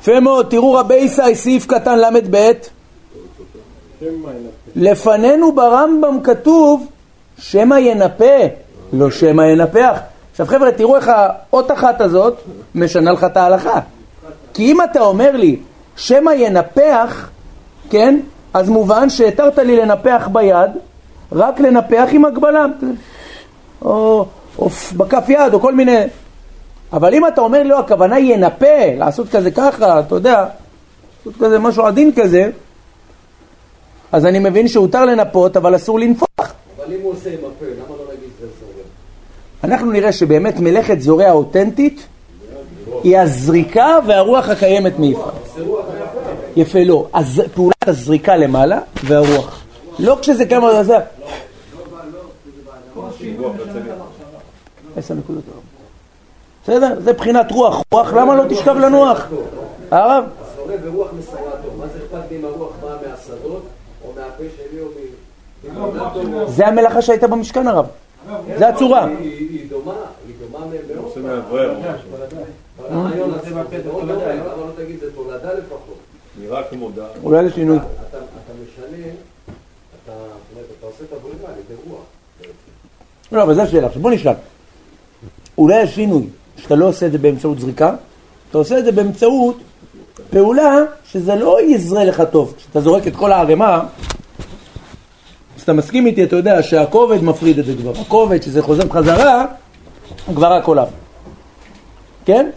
יפה 0.00 0.20
מאוד, 0.20 0.46
תראו 0.50 0.72
רבי 0.72 0.94
ישי, 0.94 1.34
סעיף 1.34 1.66
קטן 1.66 1.98
ל"ב 1.98 2.52
לפנינו 4.76 5.52
ברמב"ם 5.52 6.18
כתוב 6.24 6.86
שמא 7.38 7.74
ינפה, 7.74 8.24
לא 8.92 9.10
שמא 9.10 9.42
ינפח. 9.42 9.98
עכשיו 10.30 10.46
חבר'ה, 10.46 10.72
תראו 10.72 10.96
איך 10.96 11.08
האות 11.08 11.72
אחת 11.72 12.00
הזאת 12.00 12.36
משנה 12.74 13.12
לך 13.12 13.24
את 13.24 13.36
ההלכה. 13.36 13.80
כי 14.54 14.72
אם 14.72 14.82
אתה 14.82 15.00
אומר 15.00 15.36
לי 15.36 15.56
שמא 15.96 16.30
ינפח, 16.30 17.28
כן, 17.90 18.20
אז 18.54 18.68
מובן 18.68 19.10
שהתרת 19.10 19.58
לי 19.58 19.76
לנפח 19.76 20.28
ביד, 20.32 20.70
רק 21.32 21.60
לנפח 21.60 22.08
עם 22.12 22.24
הגבלה. 22.24 22.66
או, 23.82 24.26
או 24.58 24.68
בכף 24.96 25.24
יד, 25.28 25.54
או 25.54 25.60
כל 25.60 25.74
מיני... 25.74 25.96
אבל 26.92 27.14
אם 27.14 27.26
אתה 27.26 27.40
אומר 27.40 27.62
לי, 27.62 27.68
לא, 27.68 27.78
הכוונה 27.78 28.18
ינפה, 28.18 28.94
לעשות 28.98 29.28
כזה 29.28 29.50
ככה, 29.50 30.00
אתה 30.00 30.14
יודע, 30.14 30.46
לעשות 31.18 31.40
כזה 31.40 31.58
משהו 31.58 31.86
עדין 31.86 32.12
כזה, 32.16 32.50
אז 34.16 34.26
אני 34.26 34.38
מבין 34.38 34.68
שהותר 34.68 35.04
לנפות, 35.04 35.56
אבל 35.56 35.76
אסור 35.76 36.00
לנפוח. 36.00 36.26
אבל 36.38 36.94
אם 36.94 37.00
הוא 37.02 37.12
עושה 37.12 37.30
עם 37.30 37.38
הפה, 37.38 37.64
למה 37.64 37.96
לא 37.96 38.04
נגיד 38.12 38.28
זה 38.40 38.46
זורם? 38.60 38.88
אנחנו 39.64 39.92
נראה 39.92 40.12
שבאמת 40.12 40.60
מלאכת 40.60 41.00
זורע 41.00 41.30
אותנטית 41.30 42.06
היא 43.02 43.18
הזריקה 43.18 43.98
והרוח 44.06 44.48
הקיימת 44.48 44.98
מיפרה. 44.98 45.32
יפה, 46.56 46.84
לא. 46.84 47.06
אז 47.12 47.42
פעולת 47.54 47.88
הזריקה 47.88 48.36
למעלה 48.36 48.80
והרוח. 49.04 49.64
לא 49.98 50.18
כשזה 50.20 50.46
כמה 50.46 50.84
זה... 50.84 50.96
עשר 54.96 55.14
נקודות. 55.14 55.42
בסדר? 56.62 57.00
זה 57.00 57.12
בחינת 57.12 57.52
רוח. 57.52 57.82
רוח, 57.92 58.12
למה 58.12 58.34
לא 58.34 58.42
תשכב 58.48 58.76
לנוח? 58.76 59.26
הרב? 59.90 60.24
זורם 60.56 60.76
ברוח 60.76 61.08
מסייעת 61.18 61.38
לו. 61.64 61.70
מה 61.78 61.86
זה 61.86 61.98
אכפת 61.98 62.30
לי 62.30 62.36
אם 62.36 62.44
הרוח 62.44 62.72
באה 62.80 62.96
מהשדות, 63.10 63.62
או 64.04 64.12
מהפה 64.16 64.20
שלי, 64.20 64.22
או 64.22 64.22
מ... 64.22 64.25
זה 66.46 66.66
המלאכה 66.66 67.02
שהייתה 67.02 67.26
במשכן 67.26 67.66
הרב. 67.66 67.86
זה 68.58 68.68
הצורה. 68.68 69.06
היא- 69.06 69.70
דומה, 69.70 69.92
היא 70.26 70.34
דומה 70.40 70.66
מאוד. 70.66 71.04
עושה 71.04 71.20
מאוורר. 71.20 71.74
הרעיון 72.88 73.30
הזה 73.34 73.48
זה 73.48 73.54
מאוד 73.54 73.66
דומה, 74.08 74.12
למה 74.34 74.44
לא 74.44 74.84
תגיד 74.84 75.00
זה 75.00 75.12
תולדה 75.14 75.52
לפחות? 75.52 75.96
נראה 76.40 76.62
כמו 76.70 76.90
דעת. 76.90 77.06
אולי 77.22 77.48
זה 77.48 77.54
שינוי. 77.54 77.76
אתה 77.76 78.18
משנה, 78.62 78.96
אתה 80.04 80.12
עושה 80.86 81.04
את 81.04 81.12
הברירה 81.12 81.48
על 81.48 81.58
ידי 81.58 81.80
רוח. 81.90 82.00
לא, 83.32 83.42
אבל 83.42 83.54
זו 83.54 83.62
השאלה. 83.62 83.86
עכשיו 83.86 84.02
בוא 84.02 84.10
נשאל. 84.10 84.32
אולי 85.58 85.74
השינוי, 85.82 86.22
שאתה 86.56 86.74
לא 86.74 86.88
עושה 86.88 87.06
את 87.06 87.12
זה 87.12 87.18
באמצעות 87.18 87.60
זריקה, 87.60 87.94
אתה 88.50 88.58
עושה 88.58 88.78
את 88.78 88.84
זה 88.84 88.92
באמצעות 88.92 89.56
פעולה 90.30 90.76
שזה 91.04 91.34
לא 91.34 91.62
יזרה 91.62 92.04
לך 92.04 92.22
טוב. 92.30 92.54
כשאתה 92.56 92.80
זורק 92.80 93.06
את 93.06 93.16
כל 93.16 93.32
הערימה, 93.32 93.86
אתה 95.66 95.74
מסכים 95.74 96.06
איתי, 96.06 96.24
אתה 96.24 96.36
יודע 96.36 96.62
שהכובד 96.62 97.22
מפריד 97.22 97.58
את 97.58 97.64
זה 97.64 97.74
כבר. 97.76 97.92
הכובד, 98.00 98.42
שזה 98.42 98.62
חוזר 98.62 98.86
בחזרה, 98.86 99.46
כבר 100.34 100.52
הכל 100.52 100.78
עף. 100.78 100.88
כן? 102.24 102.50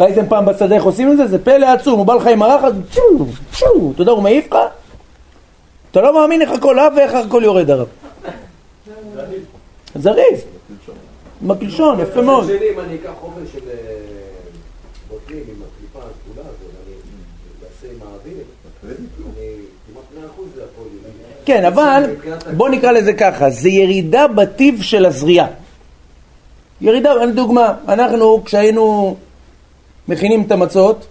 ראיתם 0.00 0.28
פעם 0.28 0.46
בשדה 0.46 0.74
איך 0.74 0.84
עושים 0.84 1.12
את 1.12 1.16
זה? 1.16 1.26
זה 1.26 1.44
פלא 1.44 1.66
עצום, 1.66 1.98
הוא 1.98 2.06
בא 2.06 2.14
לך 2.14 2.26
עם 2.26 2.42
הרחת, 2.42 2.72
צ'ו, 2.92 3.26
צ'ו, 3.52 3.92
אתה 3.94 4.02
יודע, 4.02 4.12
הוא 4.12 4.22
מעיף 4.22 4.46
לך? 4.46 4.56
אתה 5.90 6.00
לא 6.00 6.14
מאמין 6.14 6.42
איך 6.42 6.50
הכל 6.50 6.78
עף 6.78 6.92
ואיך 6.96 7.14
הכל 7.14 7.42
יורד 7.44 7.70
הרב. 7.70 7.86
זריז. 9.94 10.44
בקלשון, 11.42 12.00
יפה 12.00 12.22
מאוד. 12.22 12.50
אם 12.50 12.80
אני 12.80 12.94
אקח 12.94 13.10
חומר 13.20 13.46
של 13.52 13.60
אה, 13.68 13.74
בוטנים 15.08 15.44
עם 15.48 15.62
הקליפה 15.62 15.98
הסגולה 15.98 16.48
הזאת, 16.48 16.70
אני 16.86 16.94
אעשה 17.64 17.85
עם 17.85 17.85
האוויר, 17.85 17.85
אני 17.85 17.85
כמעט 17.85 17.85
100% 17.85 17.85
זה 17.85 17.85
הכל. 17.85 17.85
כן, 21.44 21.64
אבל 21.64 22.02
בוא 22.56 22.68
נקרא 22.68 22.92
לזה 22.92 23.12
ככה, 23.12 23.50
זה 23.50 23.68
ירידה 23.68 24.28
בטיב 24.28 24.82
של 24.82 25.06
הזריעה. 25.06 25.46
ירידה, 26.80 27.14
לדוגמה, 27.14 27.74
אנחנו 27.88 28.44
כשהיינו 28.44 29.16
מכינים 30.08 30.42
את 30.42 30.52
המצות, 30.52 31.06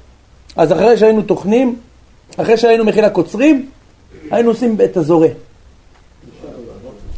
אז 0.55 0.71
אחרי 0.71 0.97
שהיינו 0.97 1.21
טוחנים, 1.21 1.75
אחרי 2.37 2.57
שהיינו 2.57 2.85
מכינה 2.85 3.09
קוצרים, 3.09 3.69
היינו 4.31 4.49
עושים 4.49 4.77
את 4.83 4.97
הזורה. 4.97 5.27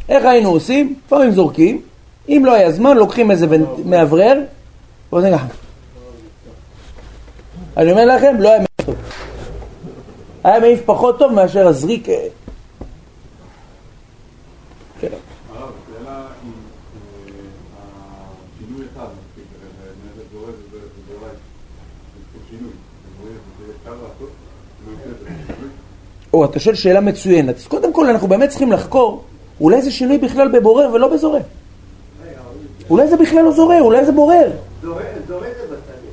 איך 0.08 0.24
היינו 0.24 0.48
עושים? 0.48 0.94
לפעמים 1.06 1.30
זורקים, 1.30 1.82
אם 2.28 2.42
לא 2.44 2.54
היה 2.54 2.72
זמן, 2.72 2.96
לוקחים 2.96 3.30
איזה 3.30 3.46
מאוורר, 3.84 4.40
ועושים 5.12 5.32
ככה. 5.32 5.46
אני 7.76 7.90
אומר 7.90 8.04
לכם, 8.04 8.36
לא 8.38 8.48
היה 8.48 8.64
טוב. 8.86 8.94
היה 10.48 10.60
מעיף 10.60 10.80
פחות 10.84 11.18
טוב 11.18 11.32
מאשר 11.32 11.66
הזריק. 11.66 12.06
כן. 12.06 12.22
אה, 15.00 15.08
לא. 15.08 15.16
או, 26.32 26.44
אתה 26.44 26.60
שואל 26.60 26.74
שאלה 26.74 27.00
מצוינת. 27.00 27.56
אז 27.56 27.66
קודם 27.66 27.92
כל 27.92 28.06
אנחנו 28.06 28.28
באמת 28.28 28.48
צריכים 28.48 28.72
לחקור 28.72 29.24
אולי 29.60 29.82
זה 29.82 29.90
שינוי 29.90 30.18
בכלל 30.18 30.48
בבורר 30.48 30.90
ולא 30.94 31.08
בזורר. 31.08 31.40
אולי 32.90 33.08
זה 33.08 33.16
בכלל 33.16 33.42
לא 33.42 33.52
זורר, 33.52 33.82
אולי 33.82 34.04
זה 34.04 34.12
בורר. 34.12 34.50
זורק 34.82 35.02
זה 35.28 35.66
בסדר. 35.66 36.12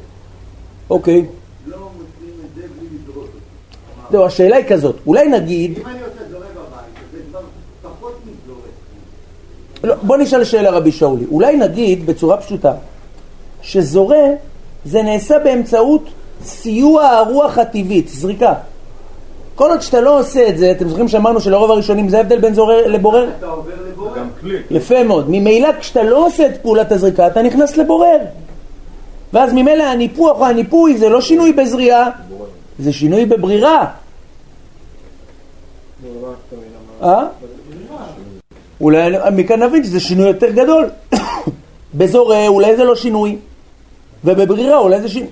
אוקיי. 0.90 1.26
לא 1.68 1.78
מוצאים 1.78 2.34
את 2.46 2.56
זה 2.56 2.62
בלי 2.62 2.88
לזרוק 2.98 3.18
אותו. 3.18 3.38
זהו, 4.12 4.26
השאלה 4.26 4.56
היא 4.56 4.66
כזאת, 4.66 4.96
אולי 5.08 5.28
נגיד, 5.28 5.78
אם 5.78 5.86
אני 5.86 6.00
עושה 6.00 6.32
זורק 6.32 6.44
בבית, 6.52 7.12
זה 7.14 7.20
כבר 7.30 7.40
פחות 7.82 8.14
מזורק. 8.26 8.60
לא, 9.84 9.96
בוא 10.02 10.18
נשאל 10.18 10.44
שאלה 10.44 10.72
רבי 10.72 10.92
שאולי, 10.92 11.26
אולי 11.32 11.58
נגיד 11.58 12.06
בצורה 12.06 12.38
פשוטה 12.38 12.74
שזורה 13.62 14.26
זה 14.86 15.02
נעשה 15.02 15.40
באמצעות 15.40 16.10
סיוע 16.44 17.04
הרוח 17.04 17.58
הטבעית, 17.58 18.08
זריקה. 18.08 18.54
כל 19.56 19.70
עוד 19.70 19.82
שאתה 19.82 20.02
לא 20.02 20.20
עושה 20.20 20.50
את 20.50 20.58
זה, 20.58 20.72
אתם 20.72 20.90
זוכרים 20.90 21.08
שאמרנו 21.08 21.42
שלרוב 21.42 21.72
הראשונים 21.72 22.10
זה 22.10 22.18
ההבדל 22.18 22.40
בין 22.40 22.54
זורר 22.54 22.88
לבורר? 22.88 23.30
אתה 23.40 23.46
עובר 23.46 23.72
לבורר. 23.90 24.20
גם 24.20 24.28
כלי. 24.42 24.58
יפה 24.72 25.04
מאוד. 25.04 25.26
ממילא 25.30 25.70
כשאתה 25.80 26.04
לא 26.04 26.26
עושה 26.26 26.46
את 26.46 26.62
פעולת 26.62 26.92
הזריקה, 26.92 27.28
אתה 27.28 27.42
נכנס 27.42 27.78
לבורר. 27.78 28.18
ואז 29.34 29.54
ממילא 29.54 29.84
הניפוח 29.84 30.40
או 30.40 30.46
הניפוי 30.46 30.98
זה 30.98 31.10
לא 31.10 31.22
שינוי 31.22 31.54
בזריעה, 31.54 32.10
זה 32.80 32.94
שינוי 32.94 33.26
בברירה. 33.26 33.86
אה? 37.02 37.28
אולי 38.82 39.18
מכאן 39.36 39.64
נבין 39.64 39.84
שזה 39.84 40.00
שינוי 40.00 40.28
יותר 40.28 40.52
גדול. 40.52 40.90
בזורע 41.98 42.48
אולי 42.48 42.76
זה 42.76 42.84
לא 42.84 42.96
שינוי, 42.96 43.38
ובברירה 44.24 44.78
אולי 44.78 45.02
זה 45.02 45.10
שינוי. 45.10 45.30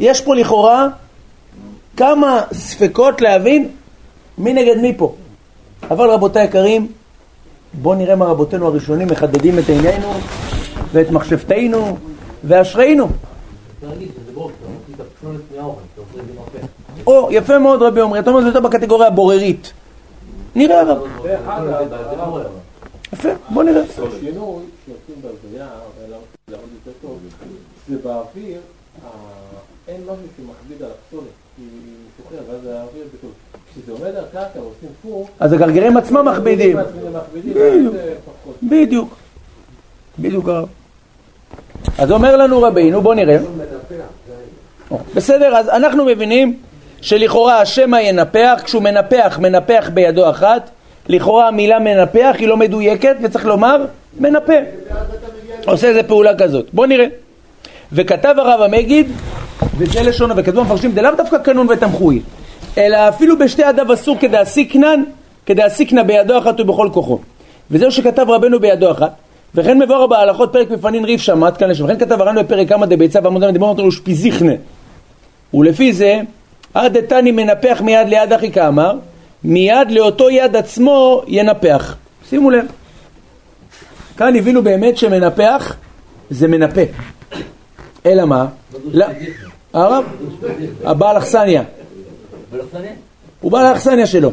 יש 0.00 0.20
פה 0.20 0.34
לכאורה 0.34 0.88
כמה 1.96 2.42
ספקות 2.52 3.20
להבין 3.20 3.68
מי 4.38 4.52
נגד 4.52 4.76
מי 4.76 4.94
פה. 4.96 5.14
אבל 5.90 6.10
רבותיי 6.10 6.42
היקרים, 6.42 6.92
בואו 7.72 7.94
נראה 7.94 8.16
מה 8.16 8.24
רבותינו 8.24 8.66
הראשונים 8.66 9.08
מחדדים 9.08 9.58
את 9.58 9.68
עינינו 9.68 10.12
ואת 10.92 11.10
מחשבתנו 11.10 11.96
ואשרינו. 12.44 13.08
או, 17.06 17.28
יפה 17.30 17.58
מאוד 17.58 17.82
רבי 17.82 18.00
עומרי, 18.00 18.18
אתה 18.18 18.30
אומר 18.30 18.46
יותר 18.46 18.60
בקטגוריה 18.60 19.06
הבוררית. 19.08 19.72
נראה. 20.54 20.84
זה 20.84 20.94
בורר. 22.24 22.46
יפה, 23.12 23.28
בוא 23.48 23.62
נראה. 23.62 23.82
השינוי 23.82 24.04
שעושים 24.86 25.22
אבל 25.22 25.30
זה 27.88 27.96
באוויר, 28.04 28.58
ה- 29.04 29.08
אין 29.88 30.00
משהו 30.02 30.14
שמכביד 30.36 30.82
על 30.82 30.88
הפסולת, 30.90 31.24
היא 31.58 31.66
משוחררת, 32.18 32.44
ואז 32.48 32.66
האוויר 32.66 33.04
בטוב. 33.14 33.30
כשזה 33.72 33.92
עומד 33.92 34.14
על 34.16 34.24
קרקע 34.32 34.58
ועושים 34.60 34.88
פור, 35.02 35.28
אז 35.40 35.52
הגרגירים 35.52 35.96
עצמם 35.96 36.28
מכבידים. 36.28 36.76
בדיוק. 37.34 37.94
בדיוק. 38.62 39.14
בדיוק 40.18 40.48
הרב. 40.48 40.68
אז 41.98 42.10
אומר 42.12 42.36
לנו 42.36 42.62
רבינו, 42.62 43.00
בוא 43.02 43.14
נראה. 43.14 43.38
בסדר, 45.14 45.56
אז 45.56 45.68
אנחנו 45.68 46.04
מבינים 46.04 46.58
שלכאורה 47.00 47.60
השמא 47.60 47.96
ינפח, 47.96 48.60
כשהוא 48.64 48.82
מנפח, 48.82 49.38
מנפח 49.42 49.90
בידו 49.94 50.30
אחת, 50.30 50.70
לכאורה 51.08 51.48
המילה 51.48 51.78
מנפח 51.78 52.36
היא 52.38 52.48
לא 52.48 52.56
מדויקת 52.56 53.16
וצריך 53.22 53.46
לומר 53.46 53.84
מנפה. 54.20 54.52
עושה 55.66 55.88
איזה 55.88 56.02
פעולה 56.02 56.36
כזאת. 56.36 56.66
בוא 56.72 56.86
נראה. 56.86 57.06
וכתב 57.92 58.34
הרב 58.38 58.60
המגיד, 58.60 59.08
וזה 59.78 60.02
לשונו, 60.02 60.36
וכתבו 60.36 60.60
המפרשים, 60.60 60.92
זה 60.92 61.02
לאו 61.02 61.10
דווקא 61.16 61.38
קנון 61.38 61.66
ותמחוי, 61.70 62.22
אלא 62.78 63.08
אפילו 63.08 63.38
בשתי 63.38 63.62
ידיו 63.62 63.94
אסור 63.94 64.16
כדעסיקנן, 64.20 65.02
כדעסיקנה 65.46 66.02
בידו 66.02 66.38
אחת 66.38 66.60
ובכל 66.60 66.88
כוחו. 66.92 67.18
וזהו 67.70 67.92
שכתב 67.92 68.30
רבנו 68.30 68.60
בידו 68.60 68.90
אחת, 68.90 69.12
וכן 69.54 69.78
מבואר 69.78 70.06
בהלכות 70.06 70.52
פרק 70.52 70.70
מפנין 70.70 71.04
ריף 71.04 71.20
שמעת 71.20 71.56
כאן 71.56 71.70
לשם, 71.70 71.84
וכן 71.84 71.98
כתב 71.98 72.20
הר"ן 72.20 72.36
בפרק 72.38 72.68
כמה 72.68 72.86
דביצה 72.86 73.18
ועמוד 73.22 73.44
דיבור 73.44 73.68
אותו 73.68 73.82
ושפיזיכנה. 73.82 74.52
ולפי 75.54 75.92
זה, 75.92 76.20
עד 76.74 76.98
דתני 76.98 77.32
מנפח 77.32 77.80
מיד 77.84 78.08
ליד 78.08 78.32
אחי 78.32 78.52
כאמר, 78.52 78.92
מיד 79.44 79.90
לאותו 79.90 80.30
יד 80.30 80.56
עצמו 80.56 81.22
ינפח. 81.26 81.96
שימו 82.28 82.50
לב. 82.50 82.64
כאן 84.16 84.36
הבינו 84.36 84.62
באמת 84.62 84.96
שמנפח 84.96 85.76
זה 86.30 86.48
מנפה. 86.48 86.80
אלא 88.06 88.24
מה? 88.24 88.46
לא. 88.92 89.06
הרב? 89.72 90.04
הבעל 90.84 91.18
אכסניה. 91.18 91.62
הוא 93.40 93.52
בעל 93.52 93.66
האכסניה 93.66 94.06
שלו. 94.06 94.30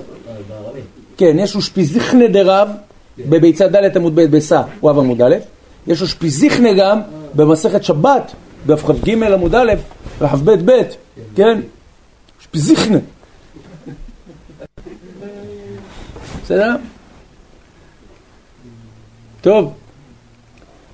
בערבית. 0.50 0.84
כן, 1.18 1.40
יש 1.40 1.56
לו 1.56 1.62
שפיזיכנה 1.62 2.28
דרב 2.28 2.70
בביצה 3.18 3.68
ד' 3.68 3.98
עמוד 3.98 4.16
ב' 4.16 4.22
בסע, 4.22 4.62
הוא 4.80 4.92
אב 4.92 5.00
עמוד 5.00 5.22
א', 5.22 5.36
יש 5.88 6.02
לו 6.02 6.08
שפיזיכנה 6.08 6.74
גם 6.74 7.02
במסכת 7.34 7.84
שבת, 7.84 8.32
דף 8.66 8.84
כ"ג 8.84 9.24
עמוד 9.24 9.56
א' 9.56 9.74
וכ"ב 10.20 10.72
ב', 10.72 10.82
כן? 11.36 11.60
שפיזיכנה. 12.50 12.98
בסדר? 16.44 16.76
טוב, 19.42 19.74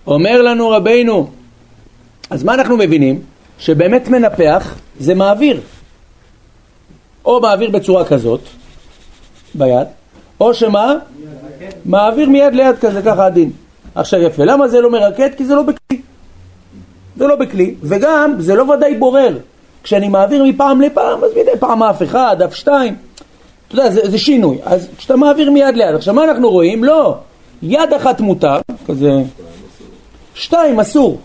אומר 0.07 0.41
לנו 0.41 0.69
רבינו, 0.69 1.29
אז 2.29 2.43
מה 2.43 2.53
אנחנו 2.53 2.77
מבינים? 2.77 3.21
שבאמת 3.59 4.07
מנפח 4.07 4.75
זה 4.99 5.15
מעביר. 5.15 5.61
או 7.25 7.41
מעביר 7.41 7.69
בצורה 7.69 8.05
כזאת, 8.05 8.41
ביד, 9.53 9.87
או 10.39 10.53
שמה? 10.53 10.95
מעביר 11.85 12.29
מיד 12.29 12.53
ליד 12.53 12.75
כזה, 12.81 13.01
ככה 13.01 13.25
הדין. 13.25 13.51
עכשיו 13.95 14.21
יפה, 14.21 14.43
למה 14.43 14.67
זה 14.67 14.81
לא 14.81 14.91
מרקד? 14.91 15.29
כי 15.37 15.45
זה 15.45 15.55
לא 15.55 15.63
בכלי. 15.63 16.01
זה 17.17 17.27
לא 17.27 17.35
בכלי, 17.35 17.75
וגם 17.81 18.35
זה 18.39 18.55
לא 18.55 18.63
ודאי 18.63 18.95
בורר. 18.97 19.37
כשאני 19.83 20.07
מעביר 20.07 20.43
מפעם 20.43 20.81
לפעם, 20.81 21.23
אז 21.23 21.31
מדי 21.31 21.59
פעם 21.59 21.83
אף 21.83 22.03
אחד, 22.03 22.41
אף 22.41 22.55
שתיים. 22.55 22.95
אתה 23.67 23.75
יודע, 23.75 23.89
זה, 23.89 24.09
זה 24.09 24.17
שינוי. 24.17 24.57
אז 24.63 24.89
כשאתה 24.97 25.15
מעביר 25.15 25.51
מיד 25.51 25.75
ליד, 25.75 25.95
עכשיו 25.95 26.13
מה 26.13 26.23
אנחנו 26.23 26.49
רואים? 26.49 26.83
לא, 26.83 27.15
יד 27.61 27.93
אחת 27.95 28.21
מותר, 28.21 28.57
כזה, 28.87 29.11
שתיים 30.35 30.79
אסור. 30.79 31.19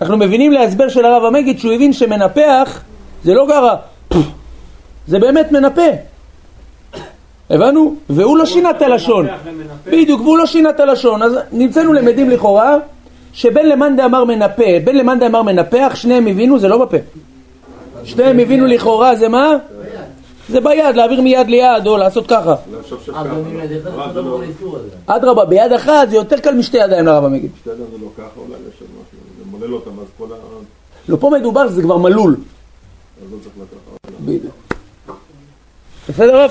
אנחנו 0.00 0.16
מבינים 0.16 0.52
להסבר 0.52 0.88
של 0.88 1.04
הרב 1.04 1.24
המגיד 1.24 1.58
שהוא 1.58 1.72
הבין 1.72 1.92
שמנפח 1.92 2.80
זה 3.24 3.34
לא 3.34 3.46
גרה, 3.46 3.76
זה 5.06 5.18
באמת 5.18 5.52
מנפה. 5.52 5.82
הבנו? 7.50 7.94
והוא 8.10 8.38
לא 8.38 8.46
שינה 8.46 8.70
את 8.70 8.82
הלשון. 8.82 9.26
בדיוק, 9.86 10.20
והוא 10.20 10.38
לא 10.38 10.46
שינה 10.46 10.70
את 10.70 10.80
הלשון. 10.80 11.22
אז 11.22 11.38
נמצאנו 11.52 11.92
למדים 11.92 12.30
לכאורה 12.30 12.76
שבין 13.32 13.68
למאן 13.68 13.96
דאמר 13.96 14.24
מנפה, 14.24 14.64
בין 14.84 14.98
למאן 14.98 15.18
דאמר 15.18 15.42
מנפח, 15.42 15.92
שניהם 15.94 16.26
הבינו, 16.26 16.58
זה 16.58 16.68
לא 16.68 16.84
בפה. 16.84 16.96
שניהם 18.06 18.38
הבינו 18.38 18.66
לכאורה, 18.66 19.16
זה 19.16 19.28
מה? 19.28 19.56
זה 20.48 20.60
ביד, 20.60 20.96
להעביר 20.96 21.20
מיד 21.20 21.48
ליד, 21.48 21.86
או 21.86 21.96
לעשות 21.96 22.26
ככה. 22.26 22.54
אדרבה, 25.06 25.44
ביד 25.44 25.72
אחת 25.72 26.10
זה 26.10 26.16
יותר 26.16 26.38
קל 26.38 26.54
משתי 26.54 26.76
ידיים 26.78 27.06
לרב 27.06 27.24
המגיד. 27.24 27.50
שתי 27.60 27.70
ידיים 27.70 27.88
זה 27.92 27.98
לא 28.04 28.10
ככה, 28.16 28.40
אולי 28.40 28.54
יש 28.68 28.80
עוד 28.80 28.90
משהו, 28.90 29.18
זה 29.38 29.44
מולל 29.50 29.74
אותם, 29.74 29.90
אז 30.00 30.06
כל 30.18 30.24
ה... 30.32 30.36
לא, 31.08 31.16
פה 31.20 31.30
מדובר 31.30 31.68
שזה 31.68 31.82
כבר 31.82 31.96
מלול. 31.96 32.36
אז 32.36 33.32
לא 33.32 33.36
צריך 33.42 33.54
לקחת. 33.56 34.12
בדיוק. 34.20 34.54
בסדר 36.08 36.44
רב? 36.44 36.50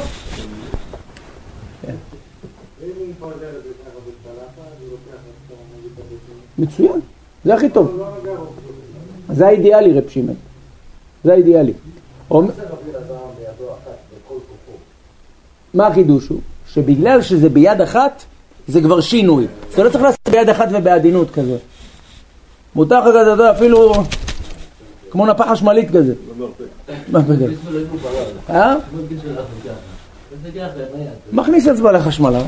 מצוין, 6.58 7.00
זה 7.46 7.54
הכי 7.54 7.70
טוב. 7.70 8.02
זה 9.30 9.48
האידיאלי 9.48 10.00
רב 10.00 10.10
שמעון. 10.10 10.36
זה 11.26 11.34
האידיאלי. 11.34 11.74
מה 15.74 15.88
החידוש 15.88 16.28
הוא? 16.28 16.40
שבגלל 16.68 17.22
שזה 17.22 17.50
ביד 17.50 17.82
אחת, 17.82 18.24
זה 18.68 18.82
כבר 18.82 19.02
שינוי. 19.02 19.48
אתה 19.74 19.84
לא 19.84 19.90
צריך 19.90 20.04
לעשות 20.04 20.20
ביד 20.32 20.50
אחת 20.50 20.68
ובעדינות 20.72 21.32
כזה. 21.32 21.58
מותר 22.76 23.00
לך 23.00 23.08
כזה, 23.08 23.22
אתה 23.22 23.30
יודע, 23.30 23.52
אפילו 23.52 23.94
כמו 25.12 25.26
נפה 25.26 25.44
חשמלית 25.52 25.92
כזה. 25.92 26.14
לא. 26.40 26.48
אה? 28.50 28.76
ביד. 30.90 31.10
מכניס 31.32 31.68
אצבע 31.68 31.92
לחשמל, 31.92 32.36
אה? 32.36 32.42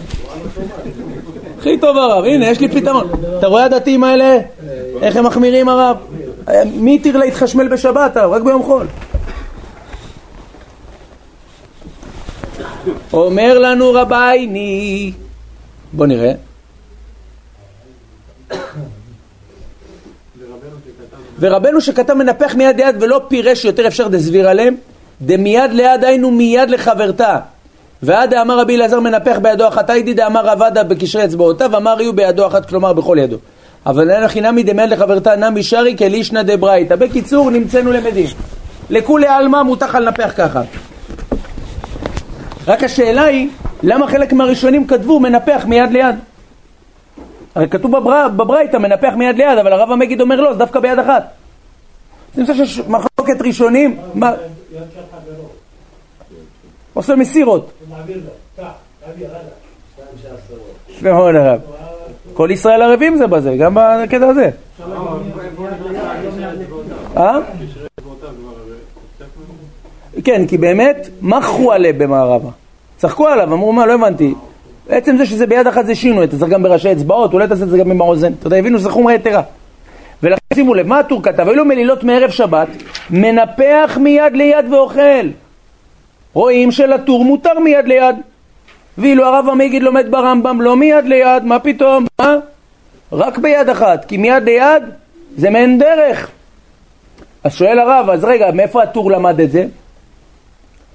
הכי 1.60 1.78
טוב 1.78 1.98
הרב, 1.98 2.24
הנה 2.24 2.50
יש 2.50 2.60
לי 2.60 2.70
פתרון. 2.70 3.10
אתה 3.40 3.48
רואה 3.48 3.64
הדתיים 3.64 4.04
האלה? 4.04 4.40
איך 5.02 5.16
הם 5.16 5.26
מחמירים 5.26 5.70
הרב? 5.70 5.98
מי 6.66 6.96
התיר 6.96 7.18
להתחשמל 7.18 7.68
בשבת 7.68 8.18
הרב? 8.18 8.32
רק 8.32 8.42
ביום 8.42 8.64
חול. 8.64 8.88
אומר 13.14 13.60
לנו 13.60 13.94
רבייני, 13.94 15.12
בוא 15.94 16.06
נראה. 16.06 16.32
ורבנו 21.40 21.82
שכתב 21.82 22.14
מנפח 22.14 22.56
מיד 22.56 22.78
ליד 22.78 22.96
ולא 23.00 23.22
פירש 23.28 23.66
יותר 23.66 23.88
אפשר 23.88 24.08
דסביר 24.08 24.50
עליהם, 24.50 24.76
דמיד 25.22 25.72
ליד 25.72 26.04
היינו 26.04 26.32
מיד 26.32 26.70
לחברתה. 26.70 27.40
ועד 28.04 28.30
דאמר 28.30 28.60
רבי 28.60 28.76
אלעזר 28.76 29.00
מנפח 29.00 29.38
בידו 29.42 29.68
אחת 29.68 29.90
היידי 29.90 30.14
דאמר 30.14 30.46
רב 30.46 30.62
עדה 30.62 30.84
בקשרי 30.84 31.26
אצבעותיו 31.26 31.78
אמר 31.78 32.02
יהיו 32.02 32.14
בידו 32.14 32.48
אחת 32.48 32.70
כלומר 32.70 32.94
בכל 32.94 33.18
ידו 33.20 33.38
אבל 33.88 34.12
אין 34.12 34.24
הכי 34.24 34.42
נמי 34.42 34.64
דמיד 34.64 34.90
לחברתה 34.90 35.36
נמי 35.36 35.64
שרי 35.64 35.98
כלישנא 35.98 36.42
דברייתא. 36.42 36.96
בקיצור 36.96 37.52
נמצאנו 37.52 37.92
למדים 37.92 38.26
לכולי 38.90 39.28
עלמא 39.28 39.64
מותר 39.64 39.86
לך 39.86 39.96
לנפח 39.96 40.34
ככה. 40.38 40.62
רק 42.68 42.84
השאלה 42.84 43.24
היא 43.24 43.50
למה 43.84 44.08
חלק 44.08 44.34
מהראשונים 44.34 44.88
כתבו 44.88 45.20
מנפח 45.20 45.66
מיד 45.68 45.92
ליד? 45.92 46.16
הרי 47.56 47.70
כתוב 47.70 48.00
בבר... 48.00 48.28
בברייתא 48.30 48.78
מנפח 48.78 49.14
מיד 49.18 49.36
ליד 49.36 49.58
אבל 49.58 49.74
הרב 49.74 49.92
המגיד 49.92 50.22
אומר 50.22 50.42
לא 50.42 50.54
זה 50.54 50.60
דווקא 50.60 50.80
ביד 50.80 51.00
אחת. 51.00 51.24
זה 52.34 52.42
נמצא 52.42 52.54
שיש 52.54 52.80
מחלוקת 52.80 53.42
ראשונים 53.42 54.00
מה... 54.14 54.32
עושה 56.94 57.16
מסירות. 57.16 57.72
נכון 61.02 61.36
הרב. 61.36 61.77
כל 62.38 62.50
ישראל 62.52 62.82
ערבים 62.82 63.18
זה 63.18 63.28
בזה, 63.28 63.56
גם 63.60 63.74
בקטע 63.76 64.28
הזה. 64.28 64.50
אה? 67.18 67.40
כן, 70.24 70.48
כי 70.48 70.58
באמת, 70.58 71.10
מחו 71.22 71.72
עליה 71.72 71.94
במערבה. 71.94 72.50
צחקו 72.98 73.28
עליו, 73.28 73.54
אמרו 73.54 73.74
מה, 73.74 73.86
לא 73.86 73.94
הבנתי. 73.94 74.34
עצם 74.90 75.18
זה 75.18 75.26
שזה 75.26 75.48
ביד 75.48 75.68
אחת 75.68 75.86
זה 75.86 75.96
שינוי, 75.96 76.26
אתה 76.26 76.38
צריך 76.38 76.52
גם 76.52 76.64
בראשי 76.64 76.92
אצבעות, 76.92 77.34
אולי 77.34 77.48
תעשה 77.48 77.64
את 77.64 77.70
זה 77.70 77.78
גם 77.78 77.92
עם 77.92 78.02
האוזן. 78.02 78.34
אתה 78.40 78.48
יודע, 78.48 78.58
הבינו 78.58 78.80
שזה 78.80 78.90
חומרה 78.90 79.14
יתרה. 79.14 79.42
ולכן 80.24 80.56
שימו 80.56 80.74
לב, 80.74 80.88
מה 80.88 81.00
הטור 81.00 81.24
כתב? 81.24 81.48
היו 81.48 81.56
לו 81.56 81.66
מלילות 81.66 82.04
מערב 82.04 82.30
שבת, 82.30 82.68
מנפח 83.10 83.98
מיד 84.02 84.34
ליד 84.34 84.74
ואוכל. 84.74 85.28
רואים 86.34 86.72
שלטור 86.72 87.26
מותר 87.26 87.60
מיד 87.60 87.86
ליד. 87.86 88.16
ואילו 88.98 89.26
הרב 89.26 89.50
המגיד 89.50 89.84
לומד 89.84 90.12
ברמב"ם 90.12 90.62
לא 90.62 90.76
מיד 90.76 91.06
ליד, 91.06 91.44
מה 91.44 91.60
פתאום? 91.60 92.06
מה? 92.20 92.36
רק 93.12 93.38
ביד 93.38 93.70
אחת, 93.70 94.06
כי 94.06 94.18
מיד 94.18 94.44
ליד 94.44 94.84
זה 95.38 95.50
מעין 95.50 95.80
דרך. 95.80 96.32
אז 97.44 97.54
שואל 97.54 97.80
הרב, 97.80 98.10
אז 98.10 98.24
רגע, 98.24 98.52
מאיפה 98.52 98.84
הטור 98.84 99.12
למד 99.12 99.40
את 99.40 99.52
זה? 99.52 99.66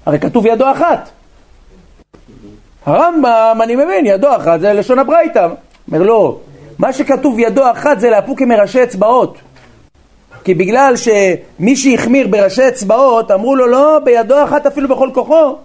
הרי 0.05 0.19
כתוב 0.19 0.45
ידו 0.45 0.71
אחת. 0.71 1.09
הרמב"ם, 2.85 3.59
אני 3.63 3.75
מבין, 3.75 4.05
ידו 4.05 4.35
אחת 4.35 4.59
זה 4.59 4.73
לשון 4.73 4.99
הברייתא. 4.99 5.47
אומר 5.87 6.03
לא, 6.03 6.39
מה 6.79 6.93
שכתוב 6.93 7.39
ידו 7.39 7.71
אחת 7.71 7.99
זה 7.99 8.09
לאפוק 8.09 8.41
עם 8.41 8.49
מראשי 8.49 8.83
אצבעות. 8.83 9.37
כי 10.43 10.53
בגלל 10.53 10.93
שמי 10.95 11.75
שהחמיר 11.75 12.27
בראשי 12.27 12.67
אצבעות, 12.67 13.31
אמרו 13.31 13.55
לו 13.55 13.67
לא, 13.67 13.99
בידו 14.03 14.43
אחת 14.43 14.65
אפילו 14.65 14.89
בכל 14.89 15.09
כוחו. 15.13 15.55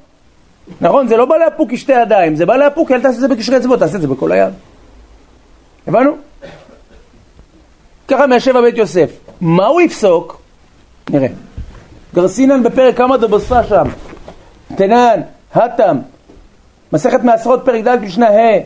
נכון, 0.81 1.09
זה 1.09 1.17
לא 1.17 1.25
בא 1.25 1.37
לאפוק 1.37 1.73
כשתי 1.73 1.93
ידיים, 1.93 2.37
זה 2.37 2.47
בא 2.47 2.57
לאפוק, 2.57 2.93
אל 2.93 3.01
תעשה 3.01 3.15
את 3.15 3.21
זה 3.21 3.29
בקשרי 3.29 3.57
אצבעות, 3.57 3.79
תעשה 3.79 3.97
את 3.97 4.01
זה 4.01 4.09
בכל 4.09 4.33
היד. 4.33 4.53
הבנו? 5.87 6.17
ככה 8.09 8.27
מהשבע 8.27 8.61
בית 8.61 8.79
יוסף. 8.79 9.11
מה 9.41 9.67
הוא 9.67 9.81
יפסוק? 9.81 10.41
נראה. 11.11 11.29
גרסינן 12.15 12.63
בפרק 12.63 12.97
כמה 12.97 13.17
דבוסה 13.17 13.65
שם. 13.65 13.89
תנן, 14.77 15.21
התם, 15.55 15.99
מסכת 16.93 17.23
מעשרות 17.23 17.63
פרק 17.65 17.85
ד' 17.85 18.01
משנה 18.01 18.29
ה' 18.29 18.59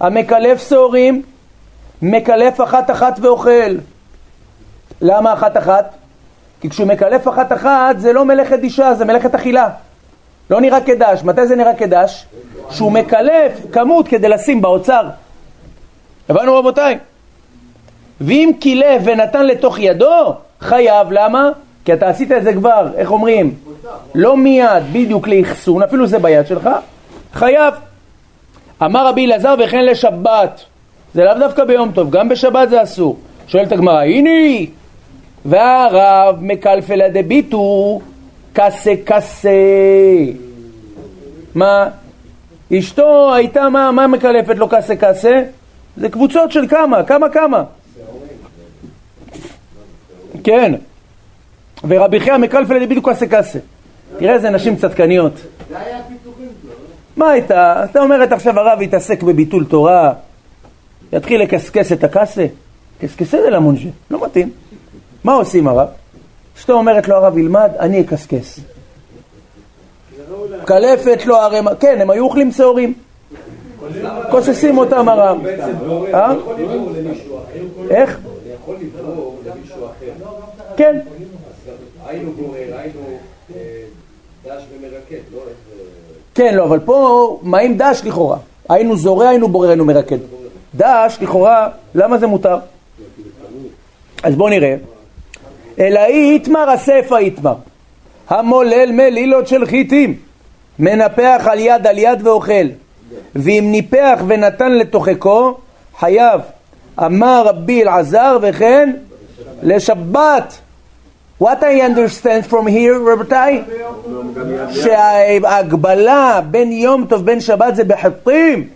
המקלף 0.00 0.68
שעורים, 0.68 1.22
מקלף 2.02 2.60
אחת 2.60 2.90
אחת 2.90 3.18
ואוכל. 3.22 3.76
למה 5.00 5.32
אחת 5.32 5.56
אחת? 5.56 5.94
כי 6.60 6.70
כשהוא 6.70 6.88
מקלף 6.88 7.28
אחת 7.28 7.52
אחת 7.52 7.98
זה 7.98 8.12
לא 8.12 8.24
מלאכת 8.24 8.58
אישה, 8.62 8.94
זה 8.94 9.04
מלאכת 9.04 9.34
אכילה. 9.34 9.68
לא 10.50 10.60
נראה 10.60 10.80
כדש. 10.80 11.22
מתי 11.24 11.46
זה 11.46 11.56
נראה 11.56 11.74
כדש? 11.74 12.26
שהוא 12.70 12.92
מקלף 12.92 13.52
כמות 13.72 14.08
כדי 14.08 14.28
לשים 14.28 14.60
באוצר. 14.60 15.02
הבנו 16.28 16.54
רבותיי? 16.54 16.98
ואם 18.20 18.50
קילף 18.60 19.02
ונתן 19.04 19.46
לתוך 19.46 19.78
ידו, 19.78 20.34
חייב. 20.60 21.06
למה? 21.10 21.50
כי 21.84 21.92
אתה 21.92 22.08
עשית 22.08 22.32
את 22.32 22.44
זה 22.44 22.52
כבר, 22.52 22.88
איך 22.96 23.10
אומרים? 23.10 23.54
לא 24.14 24.36
מיד, 24.36 24.82
בדיוק 24.92 25.28
לאחסון, 25.28 25.82
אפילו 25.82 26.06
זה 26.06 26.18
ביד 26.18 26.46
שלך, 26.46 26.70
חייב. 27.32 27.74
אמר 28.82 29.06
רבי 29.06 29.26
אלעזר 29.26 29.54
וכן 29.64 29.84
לשבת. 29.84 30.60
זה 31.14 31.24
לאו 31.24 31.34
דווקא 31.38 31.64
ביום 31.64 31.92
טוב, 31.92 32.10
גם 32.10 32.28
בשבת 32.28 32.70
זה 32.70 32.82
אסור. 32.82 33.16
שואלת 33.46 33.72
הגמרא, 33.72 34.00
הנה 34.02 34.66
והרב 35.44 36.36
מקלפלה 36.40 37.08
דביטו 37.08 38.00
קסה 38.56 38.94
קסה. 39.04 39.50
מה? 41.54 41.88
אשתו 42.78 43.34
הייתה, 43.34 43.68
מה, 43.68 43.92
מה 43.92 44.06
מקלפת 44.06 44.56
לו 44.56 44.68
קסה 44.68 44.96
קסה? 44.96 45.42
זה 45.96 46.08
קבוצות 46.08 46.52
של 46.52 46.68
כמה, 46.68 47.02
כמה 47.02 47.28
כמה. 47.28 47.64
כן. 50.44 50.74
ורבי 51.88 52.20
חייא 52.20 52.36
מקלפלה 52.36 52.86
דביטו 52.86 53.02
קסה 53.02 53.26
קסה. 53.26 53.58
תראה 54.18 54.34
איזה 54.34 54.50
נשים 54.50 54.76
צדקניות. 54.76 55.32
מה 57.16 57.30
הייתה? 57.30 57.84
אתה 57.84 58.00
אומרת 58.00 58.32
עכשיו 58.32 58.60
הרב 58.60 58.82
יתעסק 58.82 59.22
בביטול 59.22 59.64
תורה, 59.64 60.12
יתחיל 61.12 61.42
לקסקס 61.42 61.92
את 61.92 62.04
הקסה? 62.04 62.46
קסקסה 63.00 63.38
זה 63.42 63.50
למונג'ה, 63.50 63.88
לא 64.10 64.24
מתאים. 64.24 64.50
מה 65.24 65.32
עושים 65.32 65.68
הרב? 65.68 65.88
אשתו 66.56 66.72
אומרת 66.72 67.08
לו 67.08 67.16
הרב 67.16 67.38
ילמד, 67.38 67.70
אני 67.78 68.00
אקסקס. 68.00 68.60
קלפת 70.64 71.26
לו 71.26 71.36
ערימה, 71.36 71.74
כן, 71.74 72.00
הם 72.00 72.10
היו 72.10 72.24
אוכלים 72.24 72.52
שעורים. 72.52 72.94
כוססים 74.30 74.78
אותם 74.78 75.08
הרב. 75.08 75.38
אה? 76.14 76.34
איך? 77.90 78.18
כן. 80.76 81.00
כן, 86.34 86.54
לא, 86.54 86.64
אבל 86.64 86.80
פה, 86.80 87.38
מה 87.42 87.58
עם 87.58 87.76
דש 87.76 88.02
לכאורה? 88.04 88.38
היינו 88.68 88.96
זורע, 88.96 89.28
היינו 89.28 89.48
בורר, 89.48 89.68
היינו 89.68 89.84
מרקד. 89.84 90.18
דש, 90.74 91.18
לכאורה, 91.20 91.68
למה 91.94 92.18
זה 92.18 92.26
מותר? 92.26 92.56
אז 94.22 94.34
בואו 94.34 94.48
נראה. 94.48 94.76
אלא 95.78 96.00
איתמר 96.04 96.74
אספה 96.74 97.18
איתמר. 97.18 97.54
המולל 98.28 98.92
מלילות 98.92 99.48
של 99.48 99.66
חיטים, 99.66 100.14
מנפח 100.78 101.46
על 101.50 101.58
יד 101.58 101.86
על 101.86 101.98
יד 101.98 102.26
ואוכל, 102.26 102.66
ואם 103.34 103.68
ניפח 103.70 104.20
ונתן 104.26 104.72
לתוכקו, 104.72 105.58
חייב. 105.98 106.40
אמר 106.98 107.42
רבי 107.46 107.82
אלעזר 107.82 108.38
וכן 108.42 108.92
לשבת. 109.62 110.58
What 111.42 111.60
I 111.60 111.80
understand 111.82 112.50
from 112.50 112.66
here, 112.66 113.12
רבותיי? 113.12 113.62
שההגבלה 114.72 116.40
בין 116.50 116.72
יום 116.72 117.06
טוב 117.08 117.24
בין 117.26 117.40
שבת 117.40 117.76
זה 117.76 117.84
בחטים, 117.84 118.68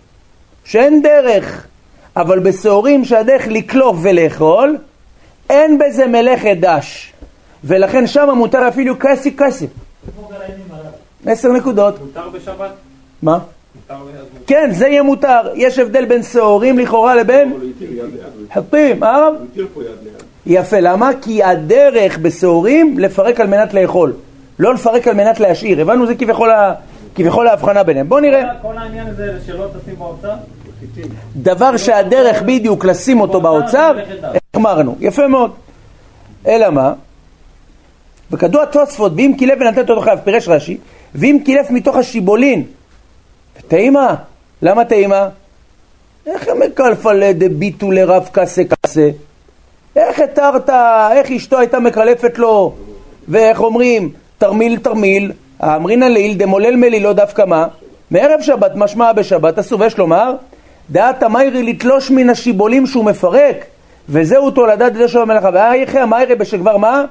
שאין 0.65 1.03
דרך, 1.03 1.67
אבל 2.17 2.39
בשעורים 2.39 3.05
שהדרך 3.05 3.47
לקלוף 3.47 3.97
ולאכול, 4.03 4.79
אין 5.51 5.79
בזה 5.79 6.07
מלאכת 6.07 6.57
דש. 6.61 7.13
ולכן 7.65 8.07
שם 8.07 8.29
מותר 8.37 8.69
אפילו 8.69 8.95
קסי 8.99 9.31
קסי. 9.31 9.67
עשר 11.27 11.53
נקודות. 11.53 12.01
מותר 12.01 12.29
בשבת? 12.29 12.71
מה? 13.23 13.39
כן, 14.47 14.71
זה 14.73 14.89
יהיה 14.89 15.03
מותר. 15.03 15.41
יש 15.55 15.79
הבדל 15.79 16.05
בין 16.05 16.23
שעורים 16.23 16.79
לכאורה 16.79 17.15
לבין. 17.15 17.55
חטים, 18.55 19.05
אה? 19.05 19.29
יפה, 20.47 20.81
למה? 20.81 21.11
כי 21.23 21.43
הדרך 21.43 22.19
בשעורים 22.19 22.99
לפרק 22.99 23.41
על 23.41 23.47
מנת 23.47 23.75
לאכול, 23.75 24.13
לא 24.59 24.75
לפרק 24.75 25.09
על 25.09 25.15
מנת 25.15 25.41
להשאיר. 25.41 25.81
הבנו? 25.81 26.07
זה 26.07 26.15
כביכול, 26.15 26.51
ה... 26.51 26.75
כביכול 27.15 27.49
ההבחנה 27.49 27.83
ביניהם. 27.83 28.09
בואו 28.09 28.21
נראה. 28.21 28.43
כל 28.63 28.79
העניין 28.79 29.07
הזה 29.07 29.39
שלא 29.47 29.67
תשים 29.81 29.95
באוצר? 29.99 30.35
דבר 31.37 31.77
שהדרך 31.77 32.43
בדיוק 32.43 32.85
לשים 32.85 33.21
אותו 33.21 33.41
באוצר, 33.41 33.93
החמרנו. 34.67 34.97
יפה 35.01 35.29
מאוד. 35.29 35.53
אלא 36.47 36.71
מה? 36.71 36.93
וכדוע 38.31 38.65
תוספות, 38.65 39.13
ואם 39.17 39.33
קילף 39.39 39.59
ונתן 39.61 39.81
אותו 39.81 40.01
חייב, 40.01 40.19
פירש 40.25 40.49
רש"י, 40.49 40.79
ואם 41.15 41.39
קילף 41.45 41.71
מתוך 41.71 41.97
השיבולין, 41.97 42.65
טעימה. 43.69 44.15
למה 44.63 44.85
טעימה? 44.85 45.29
איך 46.27 46.49
הם 46.49 46.61
מקלפלה 46.61 47.33
דביטו 47.33 47.91
לרב 47.91 48.29
קסה 48.33 48.63
קסה? 48.65 49.11
איך 49.97 50.19
התרת, 50.19 50.71
איך 51.13 51.31
אשתו 51.31 51.59
הייתה 51.59 51.81
מקלפת 51.81 52.39
לו, 52.39 52.75
ואיך 53.29 53.61
אומרים, 53.61 54.11
תרמיל 54.39 54.79
תרמיל, 54.79 55.33
האמרינא 55.61 56.05
לעיל 56.05 56.35
דמולל 56.37 56.77
מלילו 56.77 57.13
דווקא 57.13 57.43
מה? 57.47 57.67
מערב 58.11 58.41
שבת 58.43 58.73
משמע 58.75 59.13
בשבת, 59.13 59.59
אסור 59.59 59.81
ויש 59.81 59.99
לומר, 59.99 60.35
דעת 60.91 61.23
המיירי 61.23 61.63
לתלוש 61.63 62.11
מן 62.11 62.31
השיבולים 62.31 62.87
שהוא 62.87 63.05
מפרק, 63.05 63.65
וזהו 64.09 64.51
תולדת 64.51 64.95
ידי 64.95 65.09
שלום 65.09 65.31
המלאכה. 65.31 65.51
ואייכי 65.53 65.99
המיירי 65.99 66.35
בשכבר 66.35 66.77
מה? 66.77 67.05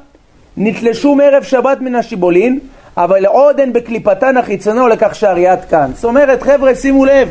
נתלשו 0.58 1.16
מערב 1.16 1.44
שבת 1.44 1.82
מן 1.82 1.96
השיבולין, 1.96 2.60
אבל 2.98 3.26
עוד 3.26 3.60
הן 3.60 3.74
בקליפתן 3.74 4.38
החיצונו 4.38 4.88
לכך 4.88 5.16
שהריית 5.16 5.66
כאן. 5.66 5.92
זאת 5.96 6.04
אומרת, 6.04 6.42
חבר'ה, 6.42 6.76
שימו 6.76 7.06
לב, 7.06 7.30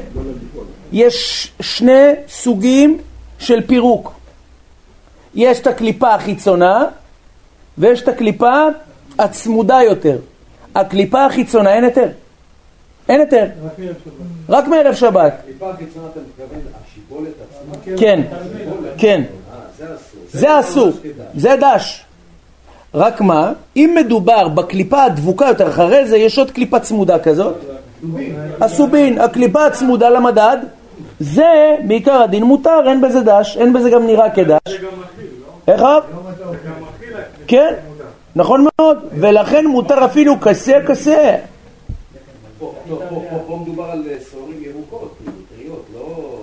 יש 0.93 1.53
שני 1.61 2.09
סוגים 2.29 2.99
של 3.39 3.67
פירוק. 3.67 4.13
יש 5.35 5.61
את 5.61 5.67
הקליפה 5.67 6.15
החיצונה 6.15 6.85
ויש 7.79 8.03
את 8.03 8.09
הקליפה 8.09 8.67
הצמודה 9.19 9.79
יותר. 9.83 10.19
הקליפה 10.75 11.25
החיצונה 11.25 11.75
אין 11.75 11.85
היתר. 11.85 12.09
אין 13.09 13.21
היתר. 13.21 13.47
רק 14.49 14.69
מערב 14.69 14.95
שבת. 14.95 15.33
מתכוון, 15.49 15.75
השיבולת 16.85 17.33
עצמה? 17.51 17.97
כן, 17.97 18.21
כן. 18.99 19.23
זה 19.79 19.85
אסור. 19.95 20.21
זה 20.33 20.61
אסור. 20.61 20.91
זה 21.37 21.55
דש. 21.61 22.05
רק 22.95 23.21
מה, 23.21 23.53
אם 23.77 23.97
מדובר 24.01 24.49
בקליפה 24.49 25.03
הדבוקה 25.05 25.47
יותר, 25.47 25.69
אחרי 25.69 26.07
זה 26.09 26.17
יש 26.17 26.39
עוד 26.39 26.51
קליפה 26.51 26.81
צמודה 26.81 27.19
כזאת. 27.19 27.55
הסובין, 28.61 29.21
הקליפה 29.21 29.67
הצמודה 29.67 30.11
למדד, 30.11 30.57
זה 31.21 31.45
מעיקר 31.85 32.23
הדין 32.23 32.43
מותר, 32.45 32.81
אין 32.87 33.01
בזה 33.01 33.21
דש, 33.21 33.57
אין 33.57 33.73
בזה 33.73 33.91
גם 33.91 34.07
נראה 34.07 34.31
כדש. 34.31 34.59
איך 35.69 35.83
אב? 35.83 36.03
כן, 37.47 37.75
נכון 38.37 38.67
מאוד, 38.79 38.99
ולכן 39.21 39.67
מותר 39.67 40.05
אפילו 40.05 40.41
כסה 40.41 40.73
כסה. 40.89 41.37
פה- 42.59 42.75
מדובר 43.63 43.85
על 43.85 44.03
אה, 44.11 44.17
שעורים 44.31 44.57
ירוקות, 44.63 45.19
טריות, 45.57 45.85
לא... 45.95 46.39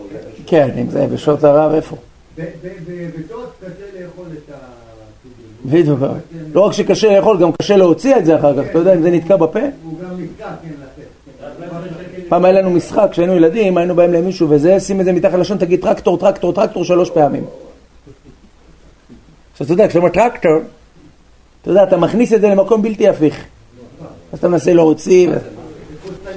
כן, 0.48 0.70
אם 0.82 0.90
זה 0.90 1.08
בשעות 1.14 1.44
הרב, 1.44 1.74
איפה? 1.74 1.96
קשה 2.36 3.86
לאכול 4.00 4.26
את 4.34 4.54
הסוגים. 4.54 5.82
בדיוק. 5.82 6.00
לא 6.54 6.62
רק 6.62 6.74
שקשה 6.74 7.16
לאכול, 7.16 7.38
גם 7.38 7.52
קשה 7.52 7.78
להוציא 7.78 8.16
את 8.16 8.26
זה 8.26 8.36
אחר 8.36 8.64
כך, 8.64 8.70
אתה 8.70 8.78
יודע 8.78 8.94
אם 8.94 9.02
זה 9.02 9.12
נתקע 9.12 9.36
בפה? 9.36 9.60
הוא 9.60 10.00
גם 10.00 10.22
נתקע, 10.22 10.50
כן, 10.64 10.70
לתת. 10.70 11.16
פעם 12.30 12.46
היה 12.46 12.62
לנו 12.62 12.70
משחק, 12.70 13.08
כשהיינו 13.12 13.36
ילדים, 13.36 13.78
היינו 13.78 13.96
באים 13.96 14.14
למישהו 14.14 14.50
וזה, 14.50 14.80
שים 14.80 15.00
את 15.00 15.06
זה 15.06 15.12
מתחת 15.12 15.40
לשון, 15.40 15.58
תגיד 15.58 15.82
טרקטור, 15.82 16.18
טרקטור, 16.18 16.54
טרקטור 16.54 16.84
שלוש 16.84 17.10
פעמים. 17.10 17.44
עכשיו 19.52 19.66
אתה 19.66 19.74
יודע, 19.74 19.88
כשאתה 19.88 20.00
אומר 20.00 20.10
טרקטור, 20.10 20.52
אתה 21.62 21.72
יודע, 21.72 21.84
אתה 21.84 21.98
מכניס 21.98 22.34
את 22.34 22.42
זה 22.42 22.48
למקום 22.48 22.82
בלתי 22.82 23.08
הפיך. 23.08 23.46
אז 24.34 24.40
אתה 24.40 24.48
מנסה 24.48 24.74
להוציא. 24.74 25.30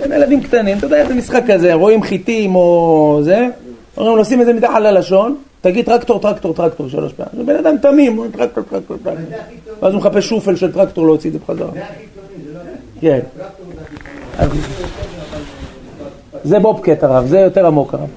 הם 0.03 0.13
ילדים 0.13 0.43
קטנים, 0.43 0.79
אתה 0.79 0.87
יודע, 0.87 0.97
איזה 0.97 1.15
משחק 1.15 1.43
כזה, 1.49 1.75
רואים 1.75 2.03
חיטים 2.03 2.55
או 2.55 3.21
זה, 3.23 3.47
אומרים 3.97 4.17
לו, 4.17 4.25
שים 4.25 4.41
את 4.41 4.47
זה 4.47 4.53
מתחת 4.53 4.81
ללשון, 4.81 5.37
תגיד 5.61 5.87
טרקטור, 5.87 6.21
טרקטור, 6.21 6.55
טרקטור 6.55 6.89
שלוש 6.89 7.13
פעמים. 7.13 7.33
זה 7.37 7.45
בן 7.45 7.57
אדם 7.57 7.79
תמים, 7.83 8.17
הוא 8.17 8.25
אומר, 8.25 8.37
טרקטור, 8.37 8.65
טרקטור, 8.71 8.97
טרקטור. 9.05 9.25
ואז 9.81 9.93
הוא 9.93 10.01
מחפש 10.01 10.29
שופל 10.29 10.57
של 10.57 10.73
טרקטור 10.73 11.07
להוציא 11.07 11.31
את 11.31 11.33
זה 11.33 11.39
בחזרה. 11.39 11.71
לא... 11.75 11.83
כן. 13.01 13.21
זה 16.45 16.59
בובקט 16.59 17.03
הרב, 17.03 17.27
זה 17.27 17.39
יותר 17.39 17.67
עמוק 17.67 17.95
הרב. 17.95 18.09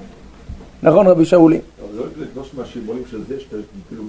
נכון 0.83 1.07
רבי 1.07 1.25
שאולי? 1.25 1.59
לא 1.97 2.03
כאילו. 3.79 4.03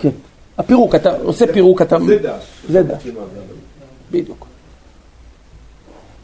כן. 0.00 0.10
הפירוק, 0.58 0.94
אתה 0.94 1.16
עושה 1.22 1.52
פירוק, 1.52 1.82
אתה... 1.82 1.96
זה 2.06 2.18
דש. 2.18 2.44
זה 2.68 2.82
דש, 2.82 3.08
בדיוק. 4.10 4.46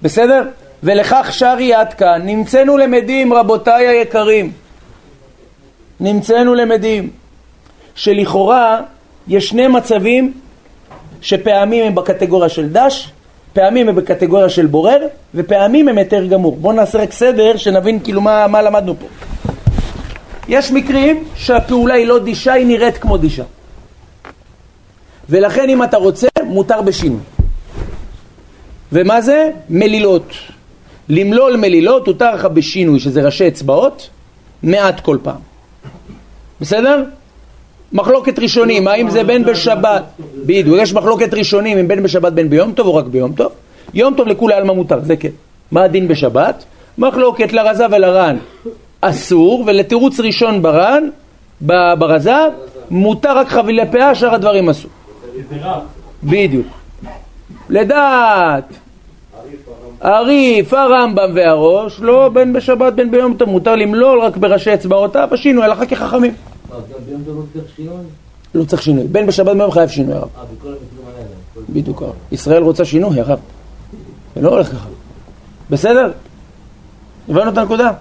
בסדר? 0.02 0.42
ולכך 0.82 1.28
שרי 1.30 1.74
עד 1.74 1.94
כאן, 1.94 2.22
נמצאנו 2.24 2.76
למדים 2.76 3.32
רבותיי 3.32 3.88
היקרים, 3.88 4.52
נמצאנו 6.00 6.54
למדים 6.54 7.10
שלכאורה 7.94 8.80
יש 9.28 9.48
שני 9.48 9.68
מצבים 9.68 10.32
שפעמים 11.20 11.86
הם 11.86 11.94
בקטגוריה 11.94 12.48
של 12.48 12.68
דש, 12.68 13.10
פעמים 13.52 13.88
הם 13.88 13.94
בקטגוריה 13.94 14.48
של 14.48 14.66
בורר, 14.66 15.06
ופעמים 15.34 15.88
הם 15.88 15.98
היתר 15.98 16.26
גמור. 16.26 16.56
בואו 16.56 16.72
נעשה 16.72 16.98
רק 16.98 17.12
סדר, 17.12 17.56
שנבין 17.56 18.00
כאילו 18.00 18.20
מה, 18.20 18.46
מה 18.46 18.62
למדנו 18.62 18.94
פה. 18.98 19.06
יש 20.48 20.70
מקרים 20.70 21.24
שהפעולה 21.34 21.94
היא 21.94 22.06
לא 22.06 22.18
דישה, 22.18 22.52
היא 22.52 22.66
נראית 22.66 22.98
כמו 22.98 23.16
דישה. 23.16 23.44
ולכן 25.28 25.68
אם 25.68 25.82
אתה 25.82 25.96
רוצה, 25.96 26.28
מותר 26.44 26.82
בשינוי. 26.82 27.20
ומה 28.92 29.20
זה? 29.20 29.50
מלילות. 29.70 30.32
למלול 31.08 31.56
מלילות 31.56 32.06
הותר 32.06 32.34
לך 32.34 32.44
בשינוי, 32.44 33.00
שזה 33.00 33.22
ראשי 33.22 33.48
אצבעות, 33.48 34.08
מעט 34.62 35.00
כל 35.00 35.18
פעם. 35.22 35.47
בסדר? 36.60 37.04
מחלוקת 37.92 38.38
ראשונים, 38.38 38.88
האם 38.88 39.10
זה 39.10 39.24
בין 39.24 39.44
בשבת, 39.44 40.02
בדיוק, 40.46 40.76
יש 40.80 40.92
מחלוקת 40.92 41.34
ראשונים 41.34 41.78
אם 41.78 41.88
בין 41.88 42.02
בשבת 42.02 42.32
בין 42.32 42.50
ביום 42.50 42.72
טוב 42.72 42.86
או 42.86 42.94
רק 42.94 43.04
ביום 43.04 43.32
טוב. 43.32 43.52
יום 43.94 44.14
טוב 44.14 44.28
לכולי 44.28 44.54
עלמא 44.54 44.72
מותר, 44.72 45.00
זה 45.02 45.16
כן. 45.16 45.28
מה 45.72 45.82
הדין 45.82 46.08
בשבת? 46.08 46.64
מחלוקת 46.98 47.52
לרזה 47.52 47.86
ולרן 47.90 48.36
אסור, 49.00 49.64
ולתירוץ 49.66 50.20
ראשון 50.20 50.62
ברן, 50.62 51.08
ברזה, 51.60 52.34
מותר 52.90 53.38
רק 53.38 53.48
חבילי 53.48 53.82
פאה, 53.92 54.14
שאר 54.14 54.34
הדברים 54.34 54.68
אסור. 54.68 54.90
בדיוק. 56.24 56.66
לדעת 57.68 58.64
הריף, 60.00 60.74
הרמב"ם 60.74 61.30
והראש, 61.34 62.00
לא 62.00 62.28
בין 62.28 62.52
בשבת 62.52 62.92
בין 62.92 63.10
ביום 63.10 63.34
טוב, 63.34 63.48
מותר 63.48 63.76
למלול 63.76 64.20
רק 64.20 64.36
בראשי 64.36 64.74
אצבעותיו, 64.74 65.28
השינוי 65.32 65.64
הלכה 65.64 65.86
כחכמים. 65.86 66.34
מה, 66.70 66.76
גם 66.76 67.04
ביום 67.06 67.22
טוב 67.26 67.36
לא 67.36 67.42
צריך 67.52 67.76
שינוי? 67.76 67.96
לא 68.54 68.64
צריך 68.64 68.82
שינוי. 68.82 69.04
בין 69.06 69.26
בשבת 69.26 69.56
ביום 69.56 69.70
חייב 69.70 69.88
שינוי 69.88 70.14
הרב. 70.14 70.28
אה, 70.38 70.42
בדיוק 71.70 72.02
הרב. 72.02 72.14
ישראל 72.32 72.62
רוצה 72.62 72.84
שינוי 72.84 73.20
הרב. 73.20 73.38
זה 74.36 74.42
לא 74.42 74.48
הולך 74.48 74.68
ככה. 74.68 74.88
בסדר? 75.70 76.12
הבנו 77.28 77.50
את 77.50 77.58
הנקודה? 77.58 77.92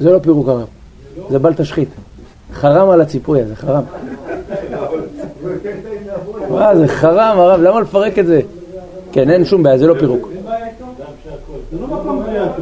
זה 0.00 0.10
לא 0.10 0.18
פירוק 0.18 0.48
הרב. 0.48 0.66
זה 1.30 1.38
בל 1.38 1.54
תשחית. 1.54 1.88
חרם 2.52 2.90
על 2.90 3.00
הציפוי 3.00 3.42
הזה, 3.42 3.56
חרם. 3.56 3.82
מה 6.50 6.76
זה 6.76 6.88
חרם 6.88 7.38
הרב, 7.38 7.60
למה 7.60 7.80
לפרק 7.80 8.18
את 8.18 8.26
זה? 8.26 8.40
כן, 9.12 9.30
אין 9.30 9.44
שום 9.44 9.62
בעיה, 9.62 9.78
זה 9.78 9.86
לא 9.86 9.94
פירוק. 9.98 10.28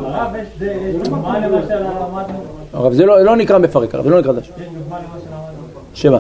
הרב, 0.05 0.33
זה- 0.59 0.93
למה 1.05 1.63
שלמדנו? 1.69 2.43
הרב, 2.73 2.93
זה 2.93 3.07
לא, 3.07 3.21
לא 3.21 3.37
נקרא 3.37 3.59
מפרק, 3.59 3.95
הרב, 3.95 4.05
זה 4.05 4.11
לא 4.11 4.21
נקרא 4.21 4.33
דש. 4.33 4.51
שמה? 5.95 6.19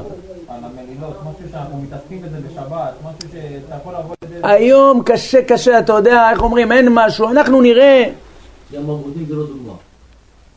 היום 4.42 5.02
קשה 5.06 5.42
קשה, 5.42 5.78
אתה 5.78 5.92
יודע, 5.92 6.30
איך 6.30 6.42
אומרים, 6.42 6.72
אין 6.72 6.88
משהו, 6.90 7.28
אנחנו 7.28 7.60
נראה, 7.62 8.04
לא. 8.86 8.98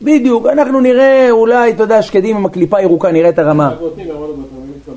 בדיוק, 0.02 0.46
אנחנו 0.46 0.80
נראה, 0.80 1.30
אולי, 1.30 1.70
אתה 1.70 1.82
יודע, 1.82 2.02
שקדים 2.02 2.36
עם 2.36 2.46
הקליפה 2.46 2.78
הירוקה, 2.78 3.12
נראה 3.12 3.28
את 3.28 3.38
הרמה. 3.38 3.74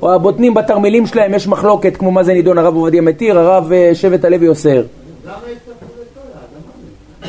או 0.01 0.13
הבוטנים 0.13 0.53
בתרמילים 0.53 1.05
שלהם, 1.05 1.33
יש 1.33 1.47
מחלוקת, 1.47 1.97
כמו 1.97 2.11
מה 2.11 2.23
זה 2.23 2.33
נידון, 2.33 2.57
הרב 2.57 2.75
עובדיה 2.75 3.01
מתיר, 3.01 3.39
הרב 3.39 3.71
אה, 3.71 3.91
שבט 3.93 4.25
הלוי 4.25 4.47
אוסר. 4.47 4.83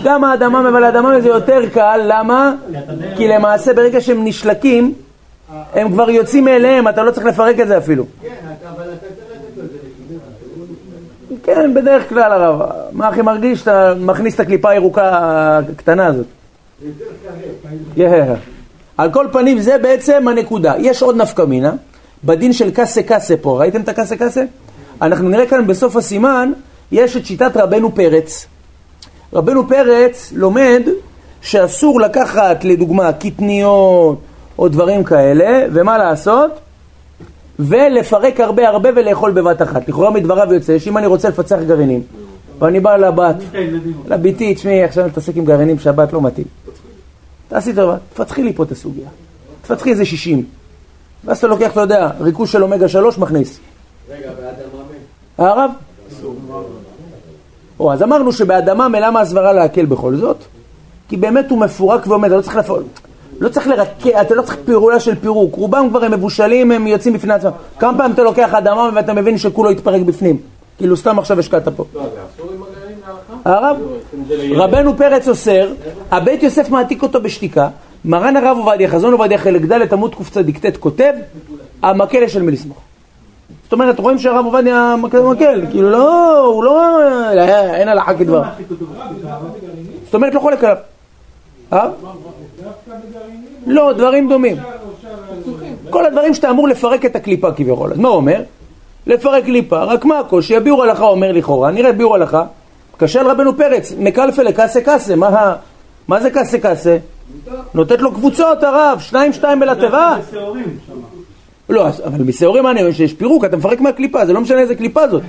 גם 0.04 0.24
האדמה, 0.24 0.68
אבל 0.68 0.84
האדמה 0.84 1.20
זה 1.20 1.28
יותר 1.28 1.68
קל, 1.74 2.00
למה? 2.04 2.54
כי 3.16 3.28
למעשה 3.28 3.74
ברגע 3.74 4.00
שהם 4.00 4.24
נשלקים, 4.24 4.94
הם 5.74 5.92
כבר 5.92 6.10
יוצאים 6.10 6.44
מאליהם, 6.44 6.88
אתה 6.88 7.02
לא 7.02 7.10
צריך 7.10 7.26
לפרק 7.26 7.60
את 7.60 7.68
זה 7.68 7.78
אפילו. 7.78 8.04
כן, 11.42 11.74
בדרך 11.74 12.08
כלל 12.08 12.32
הרב, 12.32 12.70
מה 12.92 13.08
הכי 13.08 13.22
מרגיש? 13.22 13.62
אתה 13.62 13.94
מכניס 14.00 14.34
את 14.34 14.40
הקליפה 14.40 14.70
הירוקה 14.70 15.10
הקטנה 15.68 16.06
הזאת. 16.06 16.26
על 18.96 19.12
כל 19.12 19.26
פנים 19.32 19.58
זה 19.58 19.78
בעצם 19.78 20.28
הנקודה. 20.28 20.74
יש 20.78 21.02
עוד 21.02 21.16
נפקא 21.16 21.42
מינה, 21.42 21.72
בדין 22.24 22.52
של 22.52 22.70
קסה 22.74 23.02
קסה 23.02 23.36
פה, 23.36 23.58
ראיתם 23.58 23.80
את 23.80 23.88
הקסה 23.88 24.16
קסה? 24.16 24.44
אנחנו 25.02 25.28
נראה 25.28 25.46
כאן 25.46 25.66
בסוף 25.66 25.96
הסימן, 25.96 26.52
יש 26.92 27.16
את 27.16 27.26
שיטת 27.26 27.56
רבנו 27.56 27.94
פרץ. 27.94 28.46
רבנו 29.32 29.68
פרץ 29.68 30.32
לומד 30.36 30.82
שאסור 31.42 32.00
לקחת 32.00 32.64
לדוגמה 32.64 33.12
קטניות 33.12 34.18
או 34.58 34.68
דברים 34.68 35.04
כאלה, 35.04 35.66
ומה 35.72 35.98
לעשות? 35.98 36.50
ולפרק 37.58 38.40
הרבה 38.40 38.68
הרבה 38.68 38.88
ולאכול 38.96 39.30
בבת 39.30 39.62
אחת. 39.62 39.88
לכאורה 39.88 40.10
מדבריו 40.10 40.54
יוצא 40.54 40.78
שאם 40.78 40.98
אני 40.98 41.06
רוצה 41.06 41.28
לפצח 41.28 41.58
גרעינים, 41.66 42.02
ואני 42.58 42.80
בא 42.80 42.96
לבת, 42.96 43.36
לביתי, 44.08 44.54
תשמעי, 44.54 44.84
עכשיו 44.84 45.06
נתעסק 45.06 45.36
עם 45.36 45.44
גרעינים 45.44 45.78
שבת 45.78 46.12
לא 46.12 46.22
מתאים. 46.22 46.46
תעשי 47.48 47.74
טובה, 47.74 47.96
תפצחי 48.14 48.42
לי 48.42 48.52
פה 48.52 48.62
את 48.62 48.72
הסוגיה. 48.72 49.08
תפצחי 49.62 49.90
איזה 49.90 50.04
60. 50.04 50.44
ואז 51.24 51.38
אתה 51.38 51.46
לוקח, 51.46 51.72
אתה 51.72 51.80
יודע, 51.80 52.10
ריכוז 52.20 52.50
של 52.50 52.62
אומגה 52.62 52.88
3 52.88 53.18
מכניס. 53.18 53.60
רגע, 54.10 54.28
באדמה 54.28 54.82
מת. 54.90 55.38
הרב? 55.38 55.70
או, 57.80 57.92
אז 57.92 58.02
אמרנו 58.02 58.32
שבאדמה 58.32 58.88
למה 58.88 59.20
הסברה 59.20 59.52
להקל 59.52 59.86
בכל 59.86 60.16
זאת? 60.16 60.36
כי 61.08 61.16
באמת 61.16 61.50
הוא 61.50 61.58
מפורק 61.58 62.06
ועומד, 62.06 62.30
לא 62.30 62.40
צריך 62.40 62.56
לפרק, 62.56 62.84
לא 63.40 63.48
צריך 63.48 63.66
לרקד, 63.66 64.10
אתה 64.10 64.34
לא 64.34 64.42
צריך 64.42 64.56
פעולה 64.64 65.00
של 65.00 65.14
פירוק, 65.14 65.54
רובם 65.54 65.86
כבר 65.90 66.04
הם 66.04 66.12
מבושלים, 66.12 66.72
הם 66.72 66.86
יוצאים 66.86 67.14
בפני 67.14 67.34
עצמם. 67.34 67.50
כמה 67.78 67.98
פעמים 67.98 68.12
אתה 68.12 68.22
לוקח 68.22 68.54
אדמה 68.54 68.90
ואתה 68.94 69.12
מבין 69.12 69.38
שכולו 69.38 69.70
יתפרק 69.70 70.02
בפנים? 70.02 70.36
כאילו 70.78 70.96
סתם 70.96 71.18
עכשיו 71.18 71.38
השקעת 71.38 71.68
פה. 71.68 71.84
לא? 71.94 72.02
הרב. 73.44 73.76
רבנו 74.54 74.96
פרץ 74.96 75.28
אוסר, 75.28 75.72
הבית 76.10 76.42
יוסף 76.42 76.70
מעתיק 76.70 77.02
אותו 77.02 77.22
בשתיקה, 77.22 77.68
מרן 78.04 78.36
הרב 78.36 78.56
עובדיה, 78.56 78.88
חזון 78.88 79.12
עובדיה 79.12 79.38
חלק 79.38 79.62
ד' 79.62 79.92
עמוד 79.92 80.14
קצ"ט 80.14 80.76
כותב, 80.80 81.12
המקל 81.82 82.22
יש 82.22 82.36
על 82.36 82.42
מי 82.42 82.52
לסמוך. 82.52 82.78
זאת 83.64 83.72
אומרת, 83.72 83.98
רואים 83.98 84.18
שהרב 84.18 84.44
עובדיה 84.44 84.94
מקל 85.02 85.20
מקל, 85.20 85.64
כאילו 85.70 85.90
לא, 85.90 86.38
הוא 86.46 86.64
לא, 86.64 87.00
אה, 87.38 87.76
אין 87.76 87.88
הלכה 87.88 88.14
כדבר. 88.14 88.42
זאת 90.04 90.14
אומרת, 90.14 90.34
לא 90.34 90.40
חולק 90.40 90.64
עליו. 90.64 90.76
אה? 91.72 91.88
לא, 93.66 93.92
דברים 93.92 94.28
דומים. 94.28 94.56
כל 95.90 96.06
הדברים 96.06 96.34
שאתה 96.34 96.50
אמור 96.50 96.68
לפרק 96.68 97.04
את 97.04 97.16
הקליפה 97.16 97.52
כביכול. 97.52 97.92
אז 97.92 97.98
מה 97.98 98.08
הוא 98.08 98.16
אומר? 98.16 98.42
לפרק 99.06 99.44
קליפה, 99.44 99.82
רק 99.82 100.04
מה 100.04 100.18
הקושי? 100.18 100.56
הביאור 100.56 100.82
הלכה 100.82 101.04
אומר 101.04 101.32
לכאורה, 101.32 101.70
נראה 101.70 101.92
ביאור 101.92 102.14
הלכה. 102.14 102.44
קשה 102.96 103.20
על 103.20 103.26
רבנו 103.26 103.56
פרץ, 103.56 103.92
מקלפה 103.98 104.42
לקסה 104.42 104.80
קסה, 104.80 105.16
מה, 106.08 106.20
זה 106.20 106.30
קסה 106.30 106.58
קסה? 106.58 106.96
נותנת 107.74 108.00
לו 108.00 108.12
קבוצות 108.14 108.62
הרב, 108.62 108.98
שניים 109.00 109.32
שתיים 109.32 109.60
בלתיבה. 109.60 110.16
לא, 111.68 111.86
אז- 111.88 112.00
אבל 112.06 112.22
משעורים 112.24 112.66
אני 112.66 112.80
אומר 112.80 112.92
שיש 112.92 113.12
פירוק, 113.14 113.44
אתה 113.44 113.56
מפרק 113.56 113.80
מהקליפה, 113.80 114.26
זה 114.26 114.32
לא 114.32 114.40
משנה 114.40 114.60
איזה 114.60 114.74
קליפה 114.74 115.08
זאת. 115.08 115.22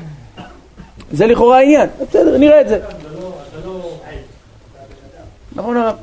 זה 1.12 1.26
לכאורה 1.28 1.58
העניין, 1.58 1.89
בסדר, 2.10 2.38
נראה 2.38 2.62
את 2.62 2.68
זה. 2.70 2.80
נכון 5.56 5.78
הרב? 5.78 5.95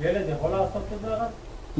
ילד 0.00 0.22
יכול 0.38 0.50
לעשות 0.50 0.82
את 0.94 1.08
זה 1.08 1.14
הרב? 1.14 1.26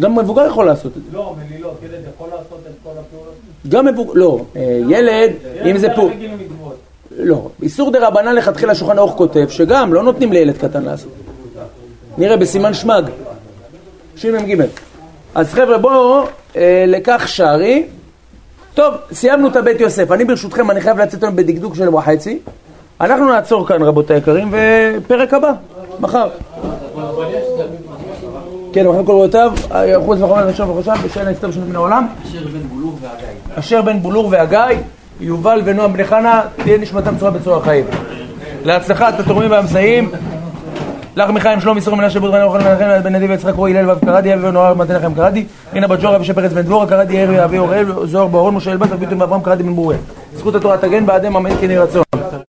גם 0.00 0.18
מבוגר 0.18 0.46
יכול 0.46 0.66
לעשות 0.66 0.92
את 0.96 1.02
זה. 1.10 1.16
לא, 1.16 1.34
מלילות, 1.48 1.78
ילד 1.82 2.00
יכול 2.14 2.28
לעשות 2.28 2.58
את 2.66 2.72
כל 2.84 2.90
הפעולות? 2.90 3.34
גם 3.68 3.86
מבוגר, 3.86 4.12
לא, 4.14 4.40
אה, 4.56 4.62
ילד, 4.88 5.32
אם 5.70 5.78
זה 5.78 5.88
פה. 5.96 6.10
לא, 7.18 7.48
איסור 7.62 7.90
דה 7.90 8.08
רבנן 8.08 8.34
לכתחילה 8.34 8.74
שולחן 8.74 8.98
ערוך 8.98 9.14
כותב, 9.16 9.46
שגם 9.48 9.94
לא 9.94 10.02
נותנים 10.02 10.32
לילד 10.32 10.58
קטן 10.58 10.82
לעשות. 10.82 11.12
נראה 12.18 12.36
בסימן 12.36 12.74
שמג, 12.74 13.04
שמ"ג. 14.16 14.64
אז 15.34 15.54
חבר'ה 15.54 15.78
בואו 15.78 16.24
אה, 16.56 16.84
לכך 16.86 17.28
שערי. 17.28 17.86
טוב, 18.74 18.94
סיימנו 19.12 19.48
את 19.48 19.56
הבית 19.56 19.80
יוסף. 19.80 20.12
אני 20.12 20.24
ברשותכם, 20.24 20.70
אני 20.70 20.80
חייב 20.80 20.98
לצאת 20.98 21.22
היום 21.22 21.36
בדקדוק 21.36 21.74
של 21.74 21.94
וחצי. 21.94 22.38
אנחנו 23.00 23.24
נעצור 23.24 23.66
כאן 23.66 23.82
רבותי 23.82 24.14
היקרים, 24.14 24.52
ופרק 24.52 25.34
הבא, 25.34 25.52
מחר. 26.00 26.28
כן, 28.72 28.86
מחר 28.86 29.04
כל 29.04 29.12
רבותיו, 29.12 29.52
חוץ 30.04 30.18
וחומר 30.20 30.46
ראשון 30.46 30.70
וחושם, 30.70 30.94
בשל 31.04 31.26
ההסתר 31.26 31.50
שלנו 31.50 31.66
מן 31.66 31.76
העולם. 31.76 32.06
אשר 32.24 32.42
בן 32.52 32.68
בולור 32.68 32.98
והגיא. 33.00 33.26
אשר 33.54 33.82
בן 33.82 34.00
בולור 34.00 34.28
והגיא, 34.30 34.78
יובל 35.20 35.62
ונועם 35.64 35.92
בני 35.92 36.04
חנה, 36.04 36.42
תהיה 36.62 36.78
נשמתם 36.78 37.18
צורה 37.18 37.30
בצורה 37.30 37.60
חיים. 37.62 37.84
להצלחת 38.64 39.20
התורמים 39.20 39.50
והמסייעים. 39.50 40.10
לך 41.16 41.30
מיכאל 41.30 41.60
שלום 41.60 41.78
יסרום 41.78 42.00
מנשה 42.00 42.20
בודרן 42.20 42.42
אוכל 42.42 42.58
מנחם 42.58 43.02
בן 43.02 43.14
נדיב 43.14 43.30
יצחק 43.30 43.54
רועי 43.54 43.78
הלל 43.78 43.88
ואב 43.88 43.98
קרדי 44.04 44.34
אבי 44.34 44.46
ונוער 44.48 44.74
מתנחם 44.74 45.14
קרדי 45.14 45.44
רינה 45.72 45.88
בת 45.88 45.98
ג'ורה 46.02 46.20
ושפרץ 46.20 46.52
בן 46.52 46.62
דבורה 46.62 46.86
קרדי 46.86 47.26
ואבי 47.28 47.58
אוראל 47.58 47.86
זוהר 48.04 48.26
באורון 48.26 48.54
משה 48.54 48.72
אלבס 48.72 48.88
וביטון 48.92 49.20
ואברהם 49.20 49.40
קרדי 49.42 49.62
בן 49.62 49.74
בוריה 49.74 49.98
זכות 50.34 50.54
התורה 50.54 50.78
תגן 50.78 51.06
בעדם 51.06 51.36
אמן 51.36 51.50
כן 51.60 51.70
יהי 51.70 51.78
רצון 51.78 52.02